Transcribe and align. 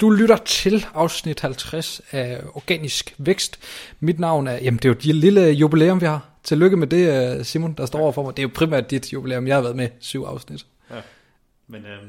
Du 0.00 0.10
lytter 0.10 0.36
til 0.36 0.86
afsnit 0.94 1.40
50 1.40 2.00
af 2.10 2.40
Organisk 2.54 3.14
Vækst. 3.18 3.58
Mit 4.00 4.18
navn 4.18 4.46
er, 4.46 4.52
jamen 4.52 4.76
det 4.76 4.84
er 4.84 4.88
jo 4.88 4.94
det 4.94 5.14
lille 5.14 5.50
jubilæum, 5.50 6.00
vi 6.00 6.06
har. 6.06 6.28
Tillykke 6.42 6.76
med 6.76 6.86
det, 6.86 7.36
øh, 7.38 7.44
Simon, 7.44 7.72
der 7.72 7.86
står 7.86 7.98
overfor 7.98 8.22
mig. 8.22 8.36
Det 8.36 8.42
er 8.42 8.44
jo 8.48 8.50
primært 8.54 8.90
dit 8.90 9.12
jubilæum. 9.12 9.46
Jeg 9.46 9.56
har 9.56 9.62
været 9.62 9.76
med 9.76 9.88
syv 10.00 10.24
afsnit. 10.24 10.66
Ja. 10.90 10.96
Men 11.66 11.84
øh, 11.84 12.02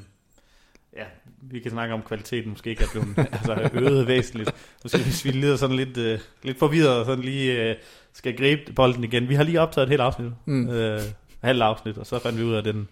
ja, 0.97 1.03
vi 1.41 1.59
kan 1.59 1.71
snakke 1.71 1.93
om 1.93 2.01
kvaliteten 2.01 2.49
måske 2.49 2.69
ikke 2.69 2.83
er 2.83 2.87
blevet 2.91 3.17
altså, 3.31 3.69
øget 3.73 4.07
væsentligt. 4.07 4.51
Måske 4.83 4.97
hvis 4.97 5.25
vi 5.25 5.31
lider 5.31 5.55
sådan 5.55 5.75
lidt, 5.75 5.97
øh, 5.97 6.19
lidt 6.43 6.59
forvirret 6.59 6.99
og 6.99 7.05
sådan 7.05 7.23
lige 7.23 7.69
øh, 7.69 7.75
skal 8.13 8.37
gribe 8.37 8.73
bolden 8.73 9.03
igen. 9.03 9.29
Vi 9.29 9.35
har 9.35 9.43
lige 9.43 9.61
optaget 9.61 9.85
et 9.85 9.89
helt 9.89 10.01
afsnit. 10.01 10.31
Mm. 10.45 10.69
Øh, 10.69 11.01
halvt 11.43 11.61
afsnit, 11.61 11.97
og 11.97 12.05
så 12.05 12.19
fandt 12.19 12.39
vi 12.39 12.43
ud 12.43 12.53
af, 12.53 12.57
at 12.57 12.65
den, 12.65 12.87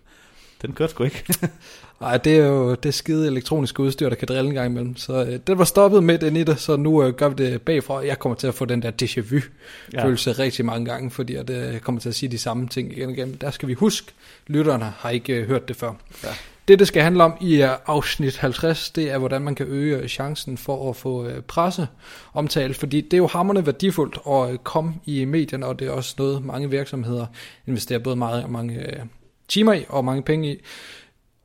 den 0.62 0.74
kørte 0.74 0.92
sgu 0.92 1.04
ikke. 1.04 1.24
Nej, 2.02 2.18
det 2.18 2.38
er 2.38 2.46
jo 2.46 2.76
det 2.76 2.94
skide 2.94 3.28
elektroniske 3.28 3.84
udstyr, 3.84 4.10
der 4.10 4.16
kan 4.16 4.28
drille 4.28 4.50
en 4.50 4.54
gang 4.54 4.72
imellem. 4.72 4.98
Så 4.98 5.26
øh, 5.26 5.40
det 5.48 5.58
var 5.58 5.64
stoppet 5.64 6.04
midt 6.04 6.24
ind 6.24 6.38
i 6.38 6.44
det, 6.44 6.60
så 6.60 6.76
nu 6.76 7.04
øh, 7.04 7.14
gør 7.14 7.30
vi 7.30 7.36
det 7.36 7.62
bagfra. 7.62 8.06
Jeg 8.06 8.20
kommer 8.20 8.36
til 8.36 8.48
at 8.48 8.54
få 8.54 8.66
den 8.66 8.82
der 8.82 8.92
déjà 9.02 9.22
vu-følelse 9.22 10.30
ja. 10.38 10.44
rigtig 10.44 10.66
mange 10.66 10.86
gange, 10.86 11.12
fordi 11.12 11.36
jeg 11.36 11.50
øh, 11.50 11.80
kommer 11.80 12.02
til 12.02 12.10
at 12.10 12.16
sige 12.16 12.30
de 12.30 12.38
samme 12.38 12.68
ting 12.68 12.92
igen 12.92 13.10
og 13.10 13.12
igen. 13.12 13.38
Der 13.42 13.52
skal 13.52 13.68
vi 13.68 13.74
huske, 13.74 14.12
lytterne 14.48 14.94
har 14.98 15.10
ikke 15.10 15.34
øh, 15.34 15.48
hørt 15.48 15.68
det 15.68 15.76
før. 15.76 15.94
Ja. 16.24 16.30
Det, 16.68 16.80
det 16.80 16.88
skal 16.88 17.04
handle 17.04 17.24
om 17.24 17.34
i 17.42 17.64
uh, 17.64 17.70
afsnit 17.86 18.38
50, 18.38 18.90
det 18.90 19.12
er, 19.12 19.18
hvordan 19.18 19.42
man 19.42 19.56
kan 19.56 19.68
øge 19.68 19.98
øh, 19.98 20.08
chancen 20.08 20.58
for 20.58 20.90
at 20.90 20.96
få 20.96 21.26
uh, 21.26 21.32
presse 21.48 21.88
omtale, 22.34 22.74
fordi 22.74 23.02
det 23.02 23.14
er 23.14 23.18
jo 23.18 23.28
hammerne 23.28 23.66
værdifuldt 23.66 24.18
at 24.32 24.64
komme 24.64 24.94
i 25.06 25.26
medierne, 25.26 25.66
og 25.66 25.80
det 25.80 25.88
er 25.88 25.92
også 25.92 26.16
noget, 26.18 26.46
mange 26.46 26.70
virksomheder 26.70 27.26
investerer 27.68 28.00
både 28.00 28.16
meget, 28.16 28.50
mange 28.50 28.86
timer 29.48 29.74
i 29.74 29.86
og 29.90 30.06
mange 30.06 30.24
penge 30.24 30.52
i. 30.52 30.62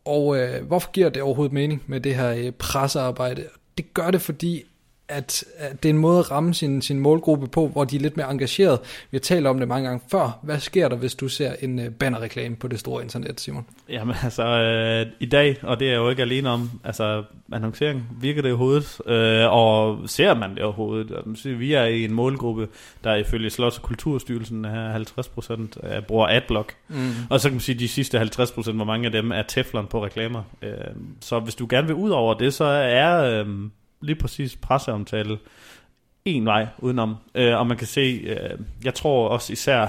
Og 0.05 0.39
øh, 0.39 0.67
hvorfor 0.67 0.91
giver 0.91 1.09
det 1.09 1.23
overhovedet 1.23 1.53
mening 1.53 1.83
med 1.87 2.01
det 2.01 2.15
her 2.15 2.31
øh, 2.31 2.51
pressearbejde? 2.51 3.49
Det 3.79 3.95
gør 3.95 4.11
det, 4.11 4.21
fordi 4.21 4.65
at, 5.09 5.45
at 5.57 5.83
det 5.83 5.89
er 5.89 5.93
en 5.93 5.99
måde 5.99 6.19
at 6.19 6.31
ramme 6.31 6.55
sin, 6.55 6.83
sin 6.83 6.99
målgruppe 6.99 7.47
på, 7.47 7.69
hvor 7.69 7.85
de 7.85 7.97
er 7.97 8.01
lidt 8.01 8.17
mere 8.17 8.31
engageret. 8.31 8.81
Vi 9.11 9.17
har 9.17 9.21
talt 9.21 9.47
om 9.47 9.59
det 9.59 9.69
mange 9.69 9.89
gange 9.89 10.05
før. 10.11 10.39
Hvad 10.43 10.59
sker 10.59 10.89
der, 10.89 10.97
hvis 10.97 11.15
du 11.15 11.29
ser 11.29 11.55
en 11.61 11.79
uh, 11.79 11.85
bannerreklame 11.85 12.57
på 12.57 12.69
det 12.69 12.81
store 12.81 13.03
internet, 13.03 13.41
Simon? 13.41 13.67
Jamen 13.89 14.17
altså, 14.23 14.45
øh, 14.45 15.07
i 15.21 15.27
dag, 15.27 15.57
og 15.63 15.81
det 15.81 15.87
er 15.87 15.93
jeg 15.93 15.99
jo 15.99 16.11
ikke 16.11 16.23
alene 16.23 16.51
om, 16.51 16.71
altså 16.85 17.25
annoncering, 17.53 18.09
virker 18.21 18.43
det 18.43 18.49
i 18.49 18.53
hovedet, 18.53 19.01
øh, 19.07 19.53
og 19.53 19.99
ser 20.07 20.35
man 20.35 20.51
det 20.51 20.59
i 20.59 20.63
hovedet? 20.63 21.13
Vi 21.45 21.73
er 21.73 21.85
i 21.85 22.05
en 22.05 22.13
målgruppe, 22.13 22.69
der 23.05 23.15
ifølge 23.15 23.51
Slots- 23.51 23.79
og 23.79 23.83
Kulturstyrelsen 23.83 24.65
er 24.65 24.99
50% 24.99 25.87
af 25.87 26.07
bruger 26.07 26.27
adblock. 26.27 26.75
Mm. 26.89 27.11
Og 27.31 27.41
så 27.41 27.49
kan 27.49 27.55
man 27.55 27.61
sige, 27.61 27.75
at 27.75 27.81
de 27.81 27.89
sidste 27.89 28.21
50%, 28.21 28.73
hvor 28.73 28.85
mange 28.85 29.07
af 29.07 29.13
dem 29.13 29.33
er 29.33 29.43
teflon 29.43 29.87
på 29.87 30.05
reklamer. 30.05 30.43
Øh, 30.63 30.71
så 31.21 31.39
hvis 31.39 31.55
du 31.55 31.67
gerne 31.71 31.87
vil 31.87 31.97
ud 31.97 32.11
over 32.11 32.35
det, 32.35 32.55
så 32.55 32.65
er... 32.65 33.41
Øh, 33.41 33.47
lige 34.03 34.17
præcis 34.17 34.57
presseomtale 34.57 35.39
en 36.25 36.47
vej 36.47 36.67
udenom. 36.79 37.17
Øh, 37.35 37.59
og 37.59 37.67
man 37.67 37.77
kan 37.77 37.87
se, 37.87 38.01
øh, 38.01 38.59
jeg 38.85 38.95
tror 38.95 39.29
også 39.29 39.53
især, 39.53 39.83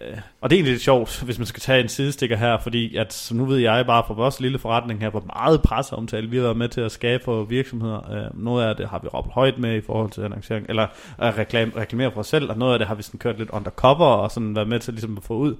øh, 0.00 0.18
og 0.40 0.50
det 0.50 0.56
er 0.56 0.58
egentlig 0.58 0.72
lidt 0.72 0.82
sjovt, 0.82 1.22
hvis 1.24 1.38
man 1.38 1.46
skal 1.46 1.60
tage 1.60 1.80
en 1.80 1.88
sidestikker 1.88 2.36
her, 2.36 2.58
fordi 2.58 2.96
at, 2.96 3.12
så 3.12 3.34
nu 3.34 3.44
ved 3.44 3.58
jeg 3.58 3.86
bare 3.86 4.04
fra 4.06 4.14
vores 4.14 4.40
lille 4.40 4.58
forretning 4.58 5.00
her, 5.00 5.10
hvor 5.10 5.24
meget 5.36 5.62
presseomtale 5.62 6.30
vi 6.30 6.36
har 6.36 6.42
været 6.42 6.56
med 6.56 6.68
til 6.68 6.80
at 6.80 6.92
skabe 6.92 7.24
for 7.24 7.44
virksomheder. 7.44 8.12
Øh, 8.12 8.42
noget 8.42 8.64
af 8.64 8.76
det 8.76 8.88
har 8.88 8.98
vi 8.98 9.08
råbt 9.08 9.32
højt 9.32 9.58
med 9.58 9.76
i 9.76 9.80
forhold 9.80 10.10
til 10.10 10.22
annoncering, 10.22 10.66
eller 10.68 10.86
at 11.18 11.38
reklame, 11.38 11.72
reklamere 11.76 12.12
for 12.12 12.20
os 12.20 12.26
selv, 12.26 12.50
og 12.50 12.58
noget 12.58 12.72
af 12.72 12.78
det 12.78 12.88
har 12.88 12.94
vi 12.94 13.02
sådan 13.02 13.18
kørt 13.18 13.38
lidt 13.38 13.50
undercover, 13.50 14.06
og 14.06 14.30
sådan 14.30 14.56
været 14.56 14.68
med 14.68 14.80
til 14.80 14.94
ligesom 14.94 15.16
at 15.16 15.22
få 15.22 15.34
ud. 15.34 15.56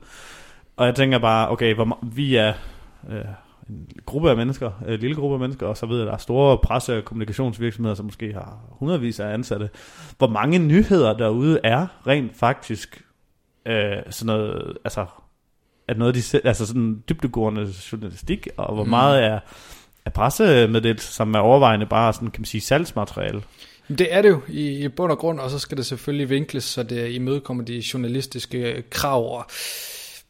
Og 0.77 0.87
jeg 0.87 0.95
tænker 0.95 1.19
bare, 1.19 1.49
okay, 1.49 1.75
hvor, 1.75 1.99
vi 2.03 2.37
er... 2.37 2.53
Øh, 3.11 3.25
gruppe 4.07 4.31
af 4.31 4.37
mennesker, 4.37 4.71
en 4.89 5.01
lille 5.01 5.17
gruppe 5.17 5.35
af 5.35 5.41
mennesker, 5.41 5.67
og 5.67 5.77
så 5.77 5.87
ved 5.87 5.99
jeg, 5.99 6.07
der 6.07 6.13
er 6.13 6.17
store 6.17 6.59
presse- 6.59 6.99
og 6.99 7.05
kommunikationsvirksomheder, 7.05 7.95
som 7.95 8.05
måske 8.05 8.33
har 8.33 8.59
hundredvis 8.71 9.21
af 9.21 9.35
ansatte. 9.35 9.71
Hvor 10.19 10.29
mange 10.29 10.59
nyheder 10.59 11.17
derude 11.17 11.61
er 11.65 11.87
rent 12.07 12.37
faktisk 12.37 13.05
øh, 13.67 13.97
sådan 14.11 14.27
noget, 14.27 14.77
altså, 14.85 15.07
at 15.89 15.99
noget 15.99 16.17
af 16.17 16.23
de, 16.23 16.49
altså 16.49 16.67
sådan 16.67 17.03
dybdegående 17.09 17.69
journalistik, 17.93 18.49
og 18.57 18.75
hvor 18.75 18.85
mm. 18.85 18.91
meget 18.91 19.25
er, 19.25 19.39
er 20.05 20.11
pressemeddelelse, 20.11 21.13
som 21.13 21.35
er 21.35 21.39
overvejende 21.39 21.87
bare 21.87 22.13
sådan, 22.13 22.31
kan 22.31 22.41
man 22.41 22.47
sige, 22.47 22.61
salgsmateriale. 22.61 23.43
Det 23.89 24.15
er 24.15 24.23
det 24.23 24.29
jo 24.29 24.41
i, 24.49 24.85
i 24.85 24.89
bund 24.89 25.13
og 25.13 25.19
grund, 25.19 25.41
og 25.41 25.51
så 25.51 25.59
skal 25.59 25.77
det 25.77 25.87
selvfølgelig 25.87 26.31
vinkles, 26.31 26.65
så 26.65 26.83
det 26.83 27.11
imødekommer 27.11 27.65
de 27.65 27.83
journalistiske 27.93 28.83
krav 28.91 29.39
og 29.39 29.47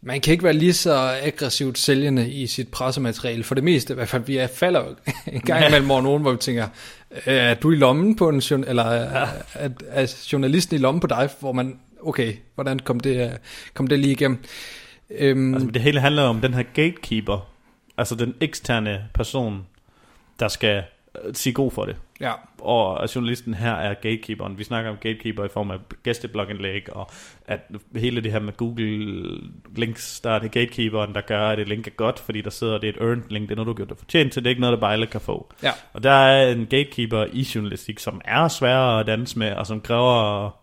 man 0.03 0.21
kan 0.21 0.33
ikke 0.33 0.45
være 0.45 0.53
lige 0.53 0.73
så 0.73 0.95
aggressivt 1.23 1.79
sælgende 1.79 2.31
i 2.31 2.47
sit 2.47 2.69
pressemateriale, 2.69 3.45
for 3.45 3.55
det 3.55 3.65
meste 3.65 3.93
i 3.93 3.95
hvert 3.95 4.09
fald. 4.09 4.23
Vi 4.25 4.37
er 4.37 4.47
falder 4.47 4.85
en 5.27 5.41
gang 5.41 5.67
imellem 5.67 5.91
over 5.91 6.03
nogen, 6.03 6.23
hvor 6.23 6.33
vi 6.33 6.37
tænker, 6.37 6.69
er 7.11 7.55
du 7.55 7.71
i 7.71 7.77
lommen 7.77 8.17
på 8.17 8.29
en 8.29 8.43
eller 8.67 8.85
er, 8.85 9.29
er, 9.55 9.69
er 9.89 10.27
journalisten 10.33 10.77
i 10.77 10.81
lommen 10.81 11.01
på 11.01 11.07
dig, 11.07 11.29
hvor 11.41 11.53
man, 11.53 11.79
okay, 12.01 12.35
hvordan 12.55 12.79
kom 12.79 13.01
det, 13.01 13.39
kom 13.75 13.87
det 13.87 13.99
lige 13.99 14.13
igennem? 14.13 14.39
Øhm, 15.11 15.55
altså, 15.55 15.69
det 15.69 15.83
hele 15.83 16.01
handler 16.01 16.23
om 16.23 16.41
den 16.41 16.55
her 16.55 16.63
gatekeeper, 16.63 17.49
altså 17.99 18.15
den 18.15 18.35
eksterne 18.41 19.05
person, 19.15 19.67
der 20.41 20.49
skal 20.49 20.83
øh, 21.25 21.35
sige 21.35 21.53
god 21.53 21.71
for 21.71 21.85
det. 21.85 21.97
Ja. 22.23 22.33
Og 22.61 23.15
journalisten 23.15 23.55
her 23.55 23.73
er 23.73 23.95
gatekeeperen. 23.95 24.59
Vi 24.59 24.65
snakker 24.65 24.91
om 24.91 24.97
gatekeeper 24.97 25.45
i 25.45 25.49
form 25.49 25.71
af 25.71 25.77
gæsteblogindlæg, 26.03 26.97
og 26.97 27.11
at 27.47 27.61
hele 27.97 28.21
det 28.21 28.33
her 28.33 28.41
med 28.41 28.53
Google 28.57 29.39
links, 29.77 30.21
der 30.21 30.31
er 30.31 30.39
det 30.39 30.51
gatekeeperen, 30.51 31.15
der 31.15 31.21
gør, 31.21 31.49
at 31.49 31.59
det 31.59 31.69
link 31.69 31.87
er 31.87 31.91
godt, 31.91 32.19
fordi 32.19 32.41
der 32.41 32.51
sidder, 32.51 32.79
det 32.79 32.89
er 32.89 32.93
et 32.93 33.09
earned 33.09 33.23
link, 33.31 33.49
det 33.49 33.51
er 33.51 33.57
noget, 33.57 33.67
du 33.67 33.73
har 33.73 33.77
gjort 33.77 33.89
dig 33.89 33.99
fortjent 33.99 34.33
til, 34.33 34.43
det 34.43 34.49
er 34.49 34.51
ikke 34.51 34.61
noget, 34.61 34.75
der 34.75 34.81
bare 34.81 34.93
alle 34.93 35.07
kan 35.07 35.21
få. 35.21 35.53
Ja. 35.63 35.71
Og 35.93 36.03
der 36.03 36.11
er 36.11 36.53
en 36.53 36.67
gatekeeper 36.67 37.27
i 37.33 37.49
journalistik, 37.55 37.99
som 37.99 38.21
er 38.25 38.49
sværere 38.49 39.01
at 39.01 39.07
danse 39.07 39.39
med, 39.39 39.53
og 39.53 39.67
som 39.67 39.81
kræver 39.81 40.62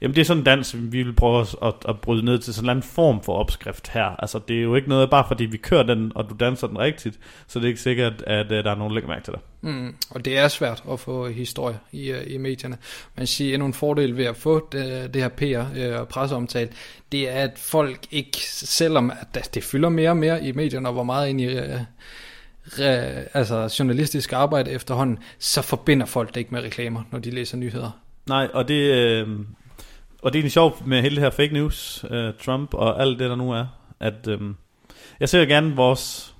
Jamen 0.00 0.14
det 0.14 0.20
er 0.20 0.24
sådan 0.24 0.40
en 0.40 0.44
dans, 0.44 0.76
vi 0.78 1.02
vil 1.02 1.12
prøve 1.12 1.40
at, 1.40 1.56
at, 1.62 1.74
at 1.88 2.00
bryde 2.00 2.24
ned 2.24 2.38
til 2.38 2.54
sådan 2.54 2.76
en 2.76 2.82
form 2.82 3.22
for 3.22 3.34
opskrift 3.34 3.88
her. 3.88 4.04
Altså 4.04 4.40
det 4.48 4.58
er 4.58 4.62
jo 4.62 4.74
ikke 4.74 4.88
noget, 4.88 5.10
bare 5.10 5.24
fordi 5.28 5.44
vi 5.44 5.56
kører 5.56 5.82
den, 5.82 6.12
og 6.14 6.30
du 6.30 6.34
danser 6.40 6.66
den 6.66 6.78
rigtigt, 6.78 7.18
så 7.46 7.58
det 7.58 7.64
er 7.64 7.68
ikke 7.68 7.80
sikkert, 7.80 8.22
at, 8.26 8.52
at 8.52 8.64
der 8.64 8.70
er 8.70 8.74
nogen, 8.74 8.90
der 8.90 8.94
lægger 8.94 9.08
mærke 9.08 9.24
til 9.24 9.32
dig. 9.32 9.40
Mm, 9.60 9.94
og 10.10 10.24
det 10.24 10.38
er 10.38 10.48
svært 10.48 10.82
at 10.90 11.00
få 11.00 11.28
historie 11.28 11.78
i, 11.92 12.10
øh, 12.10 12.22
i 12.26 12.38
medierne. 12.38 12.78
Man 13.16 13.26
siger, 13.26 13.54
endnu 13.54 13.66
en 13.66 13.74
fordel 13.74 14.16
ved 14.16 14.24
at 14.24 14.36
få 14.36 14.68
det, 14.72 15.14
det 15.14 15.22
her 15.22 15.28
PR 15.28 15.76
øh, 15.76 16.00
og 16.00 16.08
presseomtale, 16.08 16.70
det 17.12 17.30
er, 17.30 17.42
at 17.42 17.58
folk 17.58 17.98
ikke, 18.10 18.38
selvom 18.50 19.12
at 19.32 19.54
det 19.54 19.64
fylder 19.64 19.88
mere 19.88 20.10
og 20.10 20.16
mere 20.16 20.44
i 20.44 20.52
medierne, 20.52 20.88
og 20.88 20.92
hvor 20.92 21.04
meget 21.04 21.28
ind 21.28 21.40
i... 21.40 21.44
Øh, 21.44 21.80
re, 22.68 23.24
altså 23.34 23.76
journalistisk 23.78 24.32
arbejde 24.32 24.70
efterhånden, 24.70 25.18
så 25.38 25.62
forbinder 25.62 26.06
folk 26.06 26.28
det 26.28 26.36
ikke 26.36 26.54
med 26.54 26.62
reklamer, 26.62 27.02
når 27.10 27.18
de 27.18 27.30
læser 27.30 27.56
nyheder. 27.56 27.90
Nej, 28.26 28.48
og 28.54 28.68
det, 28.68 28.74
øh, 28.74 29.28
og 30.22 30.32
det 30.32 30.38
er 30.38 30.40
egentlig 30.40 30.52
sjovt 30.52 30.86
med 30.86 31.02
hele 31.02 31.14
det 31.14 31.22
her 31.22 31.30
fake 31.30 31.52
news, 31.52 32.04
uh, 32.10 32.18
Trump 32.44 32.74
og 32.74 33.00
alt 33.02 33.18
det, 33.18 33.30
der 33.30 33.36
nu 33.36 33.52
er, 33.52 33.66
at 34.00 34.28
um, 34.28 34.56
jeg 35.20 35.28
ser 35.28 35.44
gerne 35.44 35.76
vores, 35.76 36.34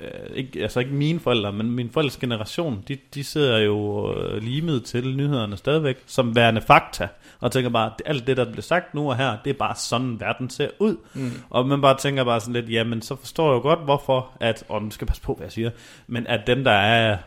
uh, 0.00 0.36
ikke, 0.36 0.62
altså 0.62 0.80
ikke 0.80 0.92
mine 0.92 1.20
forældre, 1.20 1.52
men 1.52 1.70
min 1.70 1.90
forældres 1.90 2.16
generation, 2.16 2.84
de, 2.88 2.98
de 3.14 3.24
sidder 3.24 3.58
jo 3.58 4.08
uh, 4.10 4.36
limet 4.36 4.84
til 4.84 5.16
nyhederne 5.16 5.56
stadigvæk, 5.56 5.96
som 6.06 6.36
værende 6.36 6.60
fakta, 6.60 7.08
og 7.40 7.52
tænker 7.52 7.70
bare, 7.70 7.86
at 7.86 8.02
alt 8.06 8.26
det, 8.26 8.36
der 8.36 8.44
bliver 8.44 8.62
sagt 8.62 8.94
nu 8.94 9.10
og 9.10 9.16
her, 9.16 9.36
det 9.44 9.50
er 9.50 9.58
bare 9.58 9.74
sådan, 9.76 10.20
verden 10.20 10.50
ser 10.50 10.68
ud. 10.78 10.96
Mm. 11.14 11.30
Og 11.50 11.66
man 11.66 11.80
bare 11.80 11.96
tænker 11.96 12.24
bare 12.24 12.40
sådan 12.40 12.54
lidt, 12.54 12.70
jamen 12.70 13.02
så 13.02 13.16
forstår 13.16 13.48
jeg 13.48 13.54
jo 13.54 13.60
godt, 13.60 13.80
hvorfor, 13.80 14.30
at, 14.40 14.64
og 14.68 14.82
nu 14.82 14.90
skal 14.90 15.06
passe 15.06 15.22
på, 15.22 15.34
hvad 15.34 15.44
jeg 15.44 15.52
siger, 15.52 15.70
men 16.06 16.26
at 16.26 16.46
dem, 16.46 16.64
der 16.64 16.72
er 16.72 17.18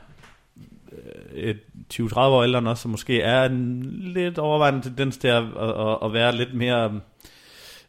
Øh, 1.35 1.55
20-30 1.93 2.19
år 2.19 2.43
ældre 2.43 2.59
end 2.59 2.67
os, 2.67 2.79
som 2.79 2.91
måske 2.91 3.21
er 3.21 3.45
en 3.45 3.83
lidt 4.01 4.37
overvejende 4.37 4.81
tendens 4.81 5.17
til 5.17 5.27
at, 5.27 5.43
at, 5.59 5.97
at 6.03 6.13
være 6.13 6.35
lidt 6.35 6.53
mere 6.53 6.99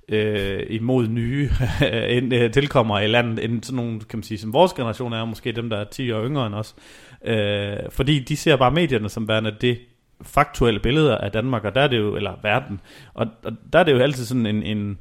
øh, 0.09 0.67
imod 0.71 1.09
nye 1.09 1.51
end, 2.09 2.35
øh, 2.35 2.53
tilkommer 2.53 2.99
i 2.99 3.07
landet, 3.07 3.45
end 3.45 3.63
sådan 3.63 3.77
nogle, 3.77 4.01
kan 4.01 4.19
man 4.19 4.23
sige, 4.23 4.39
som 4.39 4.53
vores 4.53 4.73
generation 4.73 5.13
er, 5.13 5.25
måske 5.25 5.53
dem, 5.53 5.71
der 5.71 5.77
er 5.77 5.85
10 5.85 6.13
år 6.13 6.25
yngre 6.25 6.47
end 6.47 6.55
os. 6.55 6.75
Øh, 7.25 7.77
fordi 7.91 8.19
de 8.19 8.37
ser 8.37 8.57
bare 8.57 8.71
medierne 8.71 9.09
som 9.09 9.29
værende 9.29 9.57
det 9.61 9.79
faktuelle 10.23 10.81
billeder 10.81 11.19
af 11.19 11.33
Danmark, 11.33 11.65
og 11.65 11.75
der 11.75 11.81
er 11.81 11.89
det 11.89 11.99
jo, 11.99 12.17
eller 12.17 12.33
verden, 12.43 12.81
og, 13.15 13.27
og 13.45 13.53
der 13.73 13.79
er 13.79 13.85
det 13.85 13.93
jo 13.93 13.99
altid 13.99 14.25
sådan 14.25 14.47
en, 14.47 14.63
en 14.63 14.99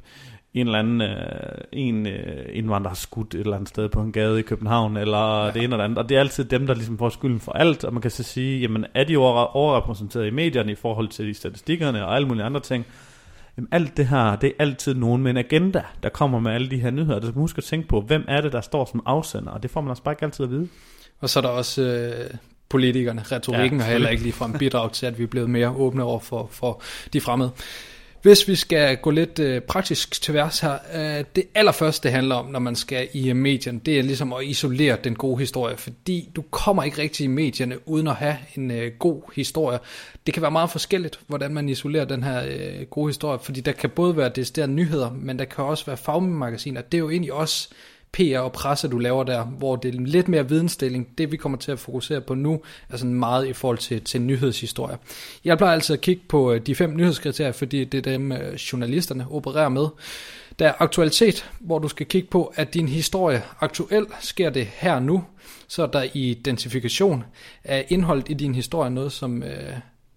en 0.54 0.66
eller 0.66 0.78
anden 0.78 1.00
øh, 1.00 1.60
en 1.72 2.06
øh, 2.06 2.46
indvandrer 2.52 2.88
har 2.88 2.96
skudt 2.96 3.34
et 3.34 3.40
eller 3.40 3.56
andet 3.56 3.68
sted 3.68 3.88
på 3.88 4.00
en 4.00 4.12
gade 4.12 4.38
i 4.38 4.42
København, 4.42 4.96
eller 4.96 5.44
ja. 5.44 5.50
det 5.50 5.62
ene 5.62 5.74
eller 5.74 5.84
andet. 5.84 5.98
Og 5.98 6.08
det 6.08 6.16
er 6.16 6.20
altid 6.20 6.44
dem, 6.44 6.66
der 6.66 6.74
ligesom 6.74 6.98
får 6.98 7.08
skylden 7.08 7.40
for 7.40 7.52
alt, 7.52 7.84
og 7.84 7.92
man 7.92 8.02
kan 8.02 8.10
så 8.10 8.22
sige, 8.22 8.60
jamen 8.60 8.86
er 8.94 9.04
de 9.04 9.16
overrepræsenteret 9.16 10.26
i 10.26 10.30
medierne 10.30 10.72
i 10.72 10.74
forhold 10.74 11.08
til 11.08 11.26
de 11.26 11.34
statistikkerne 11.34 12.06
og 12.06 12.16
alle 12.16 12.28
mulige 12.28 12.44
andre 12.44 12.60
ting. 12.60 12.86
Jamen 13.56 13.68
alt 13.72 13.96
det 13.96 14.06
her, 14.06 14.36
det 14.36 14.48
er 14.48 14.52
altid 14.58 14.94
nogen 14.94 15.22
med 15.22 15.30
en 15.30 15.36
agenda, 15.36 15.82
der 16.02 16.08
kommer 16.08 16.40
med 16.40 16.52
alle 16.52 16.70
de 16.70 16.80
her 16.80 16.90
nyheder. 16.90 17.18
Du 17.18 17.26
skal 17.26 17.40
huske 17.40 17.58
at 17.58 17.64
tænke 17.64 17.88
på, 17.88 18.00
hvem 18.00 18.24
er 18.28 18.40
det, 18.40 18.52
der 18.52 18.60
står 18.60 18.84
som 18.84 19.02
afsender, 19.06 19.50
og 19.50 19.62
det 19.62 19.70
får 19.70 19.80
man 19.80 19.90
også 19.90 20.02
bare 20.02 20.12
ikke 20.12 20.24
altid 20.24 20.44
at 20.44 20.50
vide. 20.50 20.68
Og 21.20 21.30
så 21.30 21.38
er 21.38 21.40
der 21.40 21.48
også 21.48 21.82
øh, 21.82 22.30
politikerne. 22.68 23.22
Retorikken 23.32 23.78
ja, 23.78 23.84
har 23.84 23.92
heller 23.92 24.08
ikke 24.08 24.22
ligefrem 24.22 24.52
bidrag 24.52 24.92
til, 24.92 25.06
at 25.06 25.18
vi 25.18 25.22
er 25.22 25.26
blevet 25.26 25.50
mere 25.50 25.70
åbne 25.70 26.02
over 26.02 26.20
for, 26.20 26.48
for 26.50 26.82
de 27.12 27.20
fremmede. 27.20 27.50
Hvis 28.22 28.48
vi 28.48 28.54
skal 28.54 28.96
gå 28.96 29.10
lidt 29.10 29.38
øh, 29.38 29.60
praktisk 29.60 30.22
til 30.22 30.34
værs 30.34 30.60
her, 30.60 30.78
øh, 30.94 31.24
det 31.36 31.44
allerførste 31.54 32.02
det 32.02 32.12
handler 32.12 32.34
om, 32.34 32.46
når 32.46 32.58
man 32.58 32.76
skal 32.76 33.08
i 33.12 33.32
medierne, 33.32 33.80
det 33.86 33.98
er 33.98 34.02
ligesom 34.02 34.32
at 34.32 34.44
isolere 34.44 34.96
den 35.04 35.14
gode 35.14 35.38
historie, 35.38 35.76
fordi 35.76 36.30
du 36.36 36.42
kommer 36.42 36.82
ikke 36.82 37.02
rigtig 37.02 37.24
i 37.24 37.26
medierne 37.26 37.88
uden 37.88 38.06
at 38.06 38.14
have 38.14 38.36
en 38.56 38.70
øh, 38.70 38.92
god 38.98 39.22
historie. 39.34 39.78
Det 40.26 40.34
kan 40.34 40.42
være 40.42 40.50
meget 40.50 40.70
forskelligt, 40.70 41.20
hvordan 41.26 41.54
man 41.54 41.68
isolerer 41.68 42.04
den 42.04 42.22
her 42.22 42.44
øh, 42.46 42.86
gode 42.90 43.08
historie, 43.08 43.38
fordi 43.42 43.60
der 43.60 43.72
kan 43.72 43.90
både 43.90 44.16
være 44.16 44.28
der 44.28 44.66
nyheder, 44.66 45.10
men 45.10 45.38
der 45.38 45.44
kan 45.44 45.64
også 45.64 45.86
være 45.86 45.96
fagmagasiner. 45.96 46.80
Det 46.80 46.98
er 46.98 47.02
jo 47.02 47.10
egentlig 47.10 47.32
også 47.32 47.68
PR 48.12 48.38
og 48.38 48.52
presse, 48.52 48.88
du 48.88 48.98
laver 48.98 49.24
der, 49.24 49.44
hvor 49.44 49.76
det 49.76 49.94
er 49.94 50.00
lidt 50.00 50.28
mere 50.28 50.48
vidensdeling. 50.48 51.18
Det 51.18 51.32
vi 51.32 51.36
kommer 51.36 51.58
til 51.58 51.72
at 51.72 51.78
fokusere 51.78 52.20
på 52.20 52.34
nu, 52.34 52.60
er 52.88 52.96
sådan 52.96 53.14
meget 53.14 53.46
i 53.46 53.52
forhold 53.52 53.78
til, 53.78 54.00
til 54.00 54.22
nyhedshistorier. 54.22 54.96
Jeg 55.44 55.58
plejer 55.58 55.74
altså 55.74 55.92
at 55.92 56.00
kigge 56.00 56.22
på 56.28 56.52
øh, 56.52 56.60
de 56.60 56.74
fem 56.74 56.96
nyhedskriterier, 56.96 57.52
fordi 57.52 57.84
det 57.84 57.98
er 58.06 58.12
dem, 58.12 58.32
øh, 58.32 58.54
journalisterne 58.54 59.26
opererer 59.30 59.68
med. 59.68 59.86
Der 60.58 60.68
er 60.68 60.72
aktualitet, 60.78 61.50
hvor 61.60 61.78
du 61.78 61.88
skal 61.88 62.06
kigge 62.06 62.28
på, 62.30 62.52
at 62.54 62.74
din 62.74 62.88
historie 62.88 63.42
aktuel 63.60 64.06
sker 64.20 64.50
det 64.50 64.66
her 64.66 65.00
nu, 65.00 65.24
så 65.68 65.82
er 65.82 65.86
der 65.86 66.06
identifikation 66.14 67.24
af 67.64 67.86
indholdet 67.88 68.30
i 68.30 68.34
din 68.34 68.54
historie 68.54 68.90
noget, 68.90 69.12
som 69.12 69.42
øh, 69.42 69.72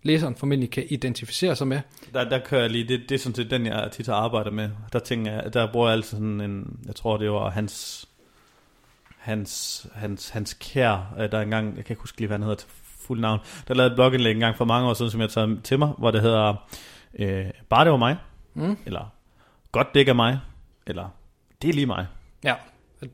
læseren 0.06 0.36
formentlig 0.36 0.70
kan 0.70 0.86
identificere 0.90 1.56
sig 1.56 1.68
med. 1.68 1.82
Der, 2.14 2.30
der 2.30 2.40
kører 2.40 2.62
jeg 2.62 2.70
lige, 2.70 2.88
det, 2.88 3.10
det 3.10 3.16
er 3.16 3.20
sådan 3.20 3.36
set 3.36 3.52
den, 3.52 3.66
jeg 3.66 3.90
tit 3.92 4.10
arbejder 4.10 4.52
med. 4.52 4.70
Der 4.94 5.00
tænker 5.00 5.32
jeg, 5.32 5.54
der 5.54 5.72
bruger 5.72 5.88
jeg 5.88 5.94
altid 5.94 6.10
sådan 6.10 6.42
en, 6.42 6.80
jeg 6.86 6.96
tror 6.96 7.18
det 7.18 7.32
var 7.32 7.50
hans, 7.50 8.08
hans, 9.18 9.88
hans, 9.94 10.30
hans 10.30 10.54
kær, 10.54 11.16
øh, 11.20 11.32
der 11.32 11.42
engang, 11.42 11.78
jeg 11.78 11.86
kan 11.86 11.94
ikke 11.94 12.02
huske 12.02 12.18
lige, 12.18 12.28
hvad 12.28 12.38
han 12.38 12.44
hedder 12.44 12.56
til 12.56 12.70
fuld 13.08 13.20
navn, 13.20 13.40
der 13.68 13.74
lavede 13.74 13.92
et 13.92 13.96
blogindlæg 13.96 14.32
engang 14.32 14.58
for 14.58 14.66
mange 14.66 14.90
år 14.90 14.94
siden, 14.94 15.12
som 15.12 15.22
jeg 15.22 15.30
tager 15.30 15.56
til 15.64 15.80
mig, 15.80 15.94
hvor 15.98 16.12
det 16.12 16.22
hedder, 16.22 16.68
øh, 17.20 17.46
bare 17.70 17.84
det 17.84 17.92
var 17.92 17.98
mig, 17.98 18.18
mm. 18.54 18.78
eller 18.86 19.14
godt 19.72 19.94
det 19.94 20.00
ikke 20.00 20.10
er 20.10 20.16
mig, 20.16 20.40
eller 20.88 21.10
det 21.62 21.70
er 21.70 21.74
lige 21.74 21.86
mig. 21.86 22.08
Ja, 22.44 22.56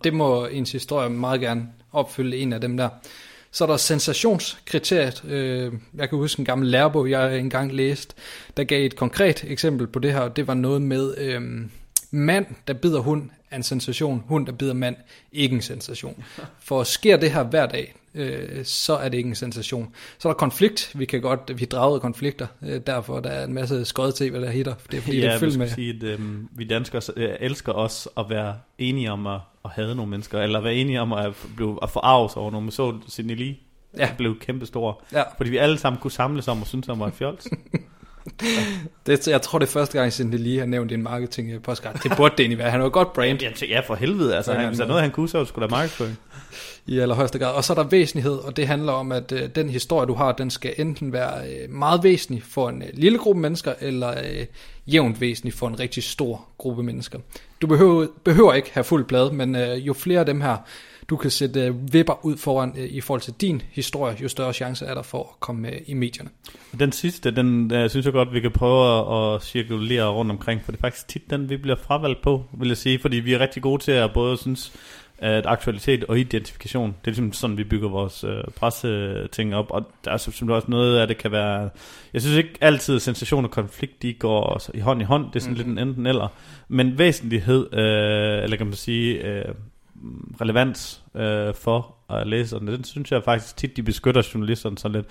det 0.04 0.14
må 0.14 0.46
ens 0.46 0.72
historie 0.72 1.10
meget 1.10 1.42
gerne 1.42 1.70
opfylde 1.92 2.38
en 2.38 2.54
af 2.54 2.62
dem 2.62 2.78
der. 2.78 2.90
Så 3.52 3.64
er 3.64 3.68
der 3.68 3.78
sensationskriteriet. 3.78 5.24
Øh, 5.26 5.74
jeg 5.96 6.10
kan 6.10 6.18
huske 6.18 6.40
en 6.40 6.46
gammel 6.46 6.68
lærebog, 6.68 7.10
jeg 7.10 7.40
engang 7.40 7.74
læst, 7.74 8.16
der 8.58 8.64
gav 8.64 8.86
et 8.86 8.96
konkret 8.96 9.44
eksempel 9.48 9.88
på 9.88 10.00
det 10.00 10.14
her, 10.14 10.20
og 10.20 10.36
det 10.36 10.48
var 10.48 10.54
noget 10.54 10.82
med 10.82 11.18
øh, 11.18 11.42
mand, 12.12 12.46
der 12.68 12.74
bider 12.74 13.00
hund, 13.00 13.30
er 13.52 13.56
en 13.56 13.64
sensation. 13.64 14.24
Hund, 14.28 14.46
der 14.46 14.52
bider 14.52 14.74
mand, 14.74 14.96
ikke 15.32 15.56
en 15.56 15.62
sensation. 15.62 16.24
For 16.60 16.84
sker 16.84 17.18
det 17.18 17.32
her 17.32 17.44
hver 17.44 17.66
dag, 17.66 17.96
øh, 18.16 18.66
så 18.66 18.96
er 18.96 19.10
det 19.10 19.18
ikke 19.18 19.28
en 19.28 19.36
sensation. 19.36 19.94
Så 20.18 20.30
er 20.30 20.34
der 20.34 20.38
konflikt. 20.38 20.92
Vi 20.96 21.06
kan 21.06 21.22
godt, 21.22 21.52
vi 21.60 21.66
drager 21.66 22.00
konflikter. 22.00 22.48
Øh, 22.64 22.82
derfor 22.88 23.20
der 23.20 23.30
er 23.30 23.44
en 23.44 23.54
masse 23.54 23.86
skøjet 23.86 24.30
hvad 24.30 24.42
der 24.42 24.50
hitter. 24.50 24.74
Det 24.92 24.98
er 24.98 25.02
fordi, 25.02 25.20
ja, 25.20 25.26
det 25.26 25.34
er 25.34 25.40
fyldt 25.40 25.58
med. 25.58 25.68
Sige, 25.68 25.90
at, 25.90 26.04
øh, 26.04 26.20
vi 26.52 26.64
danskere 26.64 27.02
øh, 27.18 27.36
elsker 27.40 27.74
os 27.74 28.08
at 28.18 28.26
være 28.30 28.56
enige 28.78 29.12
om 29.12 29.28
at, 29.28 29.40
at 29.66 29.72
have 29.72 29.96
nogle 29.96 30.10
mennesker, 30.10 30.40
eller 30.42 30.62
være 30.62 30.76
enige 30.76 31.02
om 31.02 31.14
at, 31.14 31.34
blive, 31.56 31.80
at 31.84 31.90
forarves 31.90 32.36
over 32.36 32.52
nogle. 32.52 32.72
Så 32.72 32.98
Sidney 33.08 33.36
Lee 33.36 33.56
ja. 33.98 34.10
blev 34.18 34.40
kæmpestor. 34.40 35.04
Ja. 35.14 35.24
Fordi 35.38 35.50
vi 35.50 35.58
alle 35.58 35.78
sammen 35.78 36.02
kunne 36.02 36.12
samles 36.12 36.48
om 36.48 36.62
og 36.62 36.68
synes, 36.68 36.88
han 36.88 37.00
var 37.00 37.08
et 37.08 37.14
fjols. 37.14 37.48
det, 39.06 39.28
jeg 39.28 39.42
tror, 39.42 39.60
det 39.60 39.66
er 39.68 39.72
første 39.72 40.00
gang, 40.00 40.14
siden 40.14 40.32
det 40.32 40.40
lige 40.40 40.60
har 40.60 40.66
nævnt 40.66 40.92
en 40.92 41.04
marketing 41.04 41.62
podcast. 41.64 42.04
Det 42.04 42.12
burde 42.18 42.34
det 42.38 42.40
egentlig 42.40 42.58
være. 42.58 42.72
Han 42.72 42.80
var 42.80 42.86
et 42.86 42.94
godt 42.94 43.14
brand. 43.14 43.40
Ja, 43.70 43.80
for 43.80 43.96
helvede. 43.96 44.36
Altså, 44.36 44.54
han, 44.54 44.82
er 44.82 44.86
noget, 44.86 45.02
han 45.02 45.12
kunne, 45.12 45.30
så 45.30 45.46
skulle 45.46 45.68
der 45.68 45.76
markedsføring. 45.76 46.18
I 46.86 47.00
allerhøjeste 47.00 47.40
grad. 47.40 47.54
Og 47.54 47.64
så 47.64 47.74
er 47.74 47.76
der 47.76 47.84
væsentlighed, 47.84 48.34
og 48.34 48.58
det 48.58 48.68
handler 48.68 48.92
om, 48.92 49.12
at 49.12 49.32
øh, 49.32 49.50
den 49.56 49.70
historie, 49.70 50.08
du 50.08 50.14
har, 50.14 50.32
den 50.32 50.50
skal 50.50 50.74
enten 50.78 51.14
være 51.14 51.48
øh, 51.50 51.70
meget 51.70 52.04
væsentlig 52.04 52.44
for 52.44 52.70
en 52.70 52.82
øh, 52.82 52.90
lille 52.94 53.18
gruppe 53.18 53.42
mennesker, 53.42 53.74
eller 53.80 54.10
øh, 54.10 54.46
jævnt 54.88 55.22
væsentlig 55.22 55.54
for 55.54 55.68
en 55.68 55.80
rigtig 55.80 56.04
stor 56.04 56.48
gruppe 56.58 56.84
mennesker. 56.84 57.20
Du 57.62 57.68
behøver, 57.68 58.08
behøver 58.24 58.54
ikke 58.54 58.72
have 58.74 58.84
fuld 58.84 59.06
blad, 59.06 59.32
men 59.32 59.56
øh, 59.56 59.88
jo 59.88 59.94
flere 59.94 60.20
af 60.20 60.26
dem 60.26 60.42
her, 60.42 60.58
du 61.12 61.18
kan 61.18 61.32
sætte 61.32 61.62
øh, 61.62 61.94
vipper 61.94 62.26
ud 62.26 62.38
foran 62.38 62.74
øh, 62.78 62.86
i 62.90 63.02
forhold 63.02 63.22
til 63.22 63.34
din 63.42 63.62
historie, 63.72 64.16
jo 64.24 64.28
større 64.28 64.54
chance 64.54 64.86
er 64.86 64.94
der 64.94 65.02
for 65.02 65.20
at 65.20 65.40
komme 65.40 65.70
øh, 65.70 65.82
i 65.86 65.94
medierne. 65.94 66.30
Den 66.80 66.92
sidste, 66.92 67.32
den 67.32 67.74
øh, 67.74 67.90
synes 67.90 68.06
jeg 68.06 68.14
godt, 68.14 68.34
vi 68.34 68.40
kan 68.40 68.52
prøve 68.52 69.00
at, 69.00 69.36
at 69.36 69.44
cirkulere 69.44 70.10
rundt 70.10 70.32
omkring, 70.32 70.62
for 70.66 70.72
det 70.72 70.80
er 70.80 70.82
faktisk 70.82 71.08
tit 71.08 71.30
den, 71.30 71.50
vi 71.50 71.58
bliver 71.58 71.76
fravalgt 71.76 72.22
på, 72.22 72.44
vil 72.54 72.68
jeg 72.68 72.78
sige, 72.78 73.00
fordi 73.00 73.18
vi 73.18 73.34
er 73.34 73.40
rigtig 73.40 73.64
gode 73.64 73.84
til 73.84 73.92
at 73.92 74.14
både 74.14 74.38
synes, 74.38 74.74
at 75.18 75.46
aktualitet 75.46 76.04
og 76.04 76.20
identifikation, 76.20 76.88
det 76.88 76.96
er 77.08 77.12
ligesom 77.12 77.34
sådan, 77.34 77.58
vi 77.58 77.64
bygger 77.64 77.90
vores 77.90 78.24
øh, 78.24 78.44
presse-ting 78.56 79.56
op, 79.56 79.66
og 79.70 79.86
der 80.06 80.12
er 80.12 80.18
selvfølgelig 80.18 80.56
også 80.56 80.72
noget 80.72 80.98
af 80.98 81.08
det 81.08 81.18
kan 81.18 81.32
være, 81.32 81.70
jeg 82.14 82.22
synes 82.22 82.38
ikke 82.38 82.54
altid, 82.62 82.96
at 82.96 83.02
sensation 83.02 83.46
og 83.46 83.52
konflikt, 83.52 84.02
de 84.02 84.14
går 84.14 84.62
i 84.74 84.80
hånd 84.80 85.02
i 85.02 85.04
hånd, 85.04 85.26
det 85.26 85.36
er 85.36 85.40
sådan 85.40 85.54
mm-hmm. 85.54 85.68
lidt 85.68 85.80
en 85.80 85.88
enten 85.88 86.06
eller, 86.06 86.28
men 86.68 86.98
væsentlighed, 86.98 87.74
øh, 87.74 88.44
eller 88.44 88.58
kan 88.58 88.66
man 88.66 88.76
sige, 88.76 89.28
øh, 89.28 89.46
relevans 90.42 91.04
øh, 91.16 91.54
for 91.54 91.96
uh, 92.10 92.28
læserne. 92.28 92.72
Den 92.72 92.84
synes 92.84 93.12
jeg 93.12 93.24
faktisk 93.24 93.58
tit, 93.58 93.78
de 93.78 93.84
beskytter 93.84 94.30
journalisterne 94.34 94.78
sådan 94.78 94.96
lidt. 94.96 95.08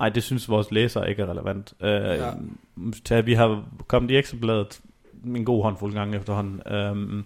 Ej, 0.00 0.08
det 0.08 0.22
synes 0.22 0.48
vores 0.48 0.70
læsere 0.70 1.10
ikke 1.10 1.22
er 1.22 1.30
relevant. 1.30 1.74
Øh, 1.80 2.20
ja. 3.10 3.20
Vi 3.20 3.34
har 3.34 3.64
kommet 3.86 4.10
i 4.10 4.16
ekstrabladet 4.16 4.80
en 5.24 5.44
god 5.44 5.62
håndfuld 5.62 5.94
gange 5.94 6.16
efterhånden. 6.16 6.72
Øh, 6.72 7.24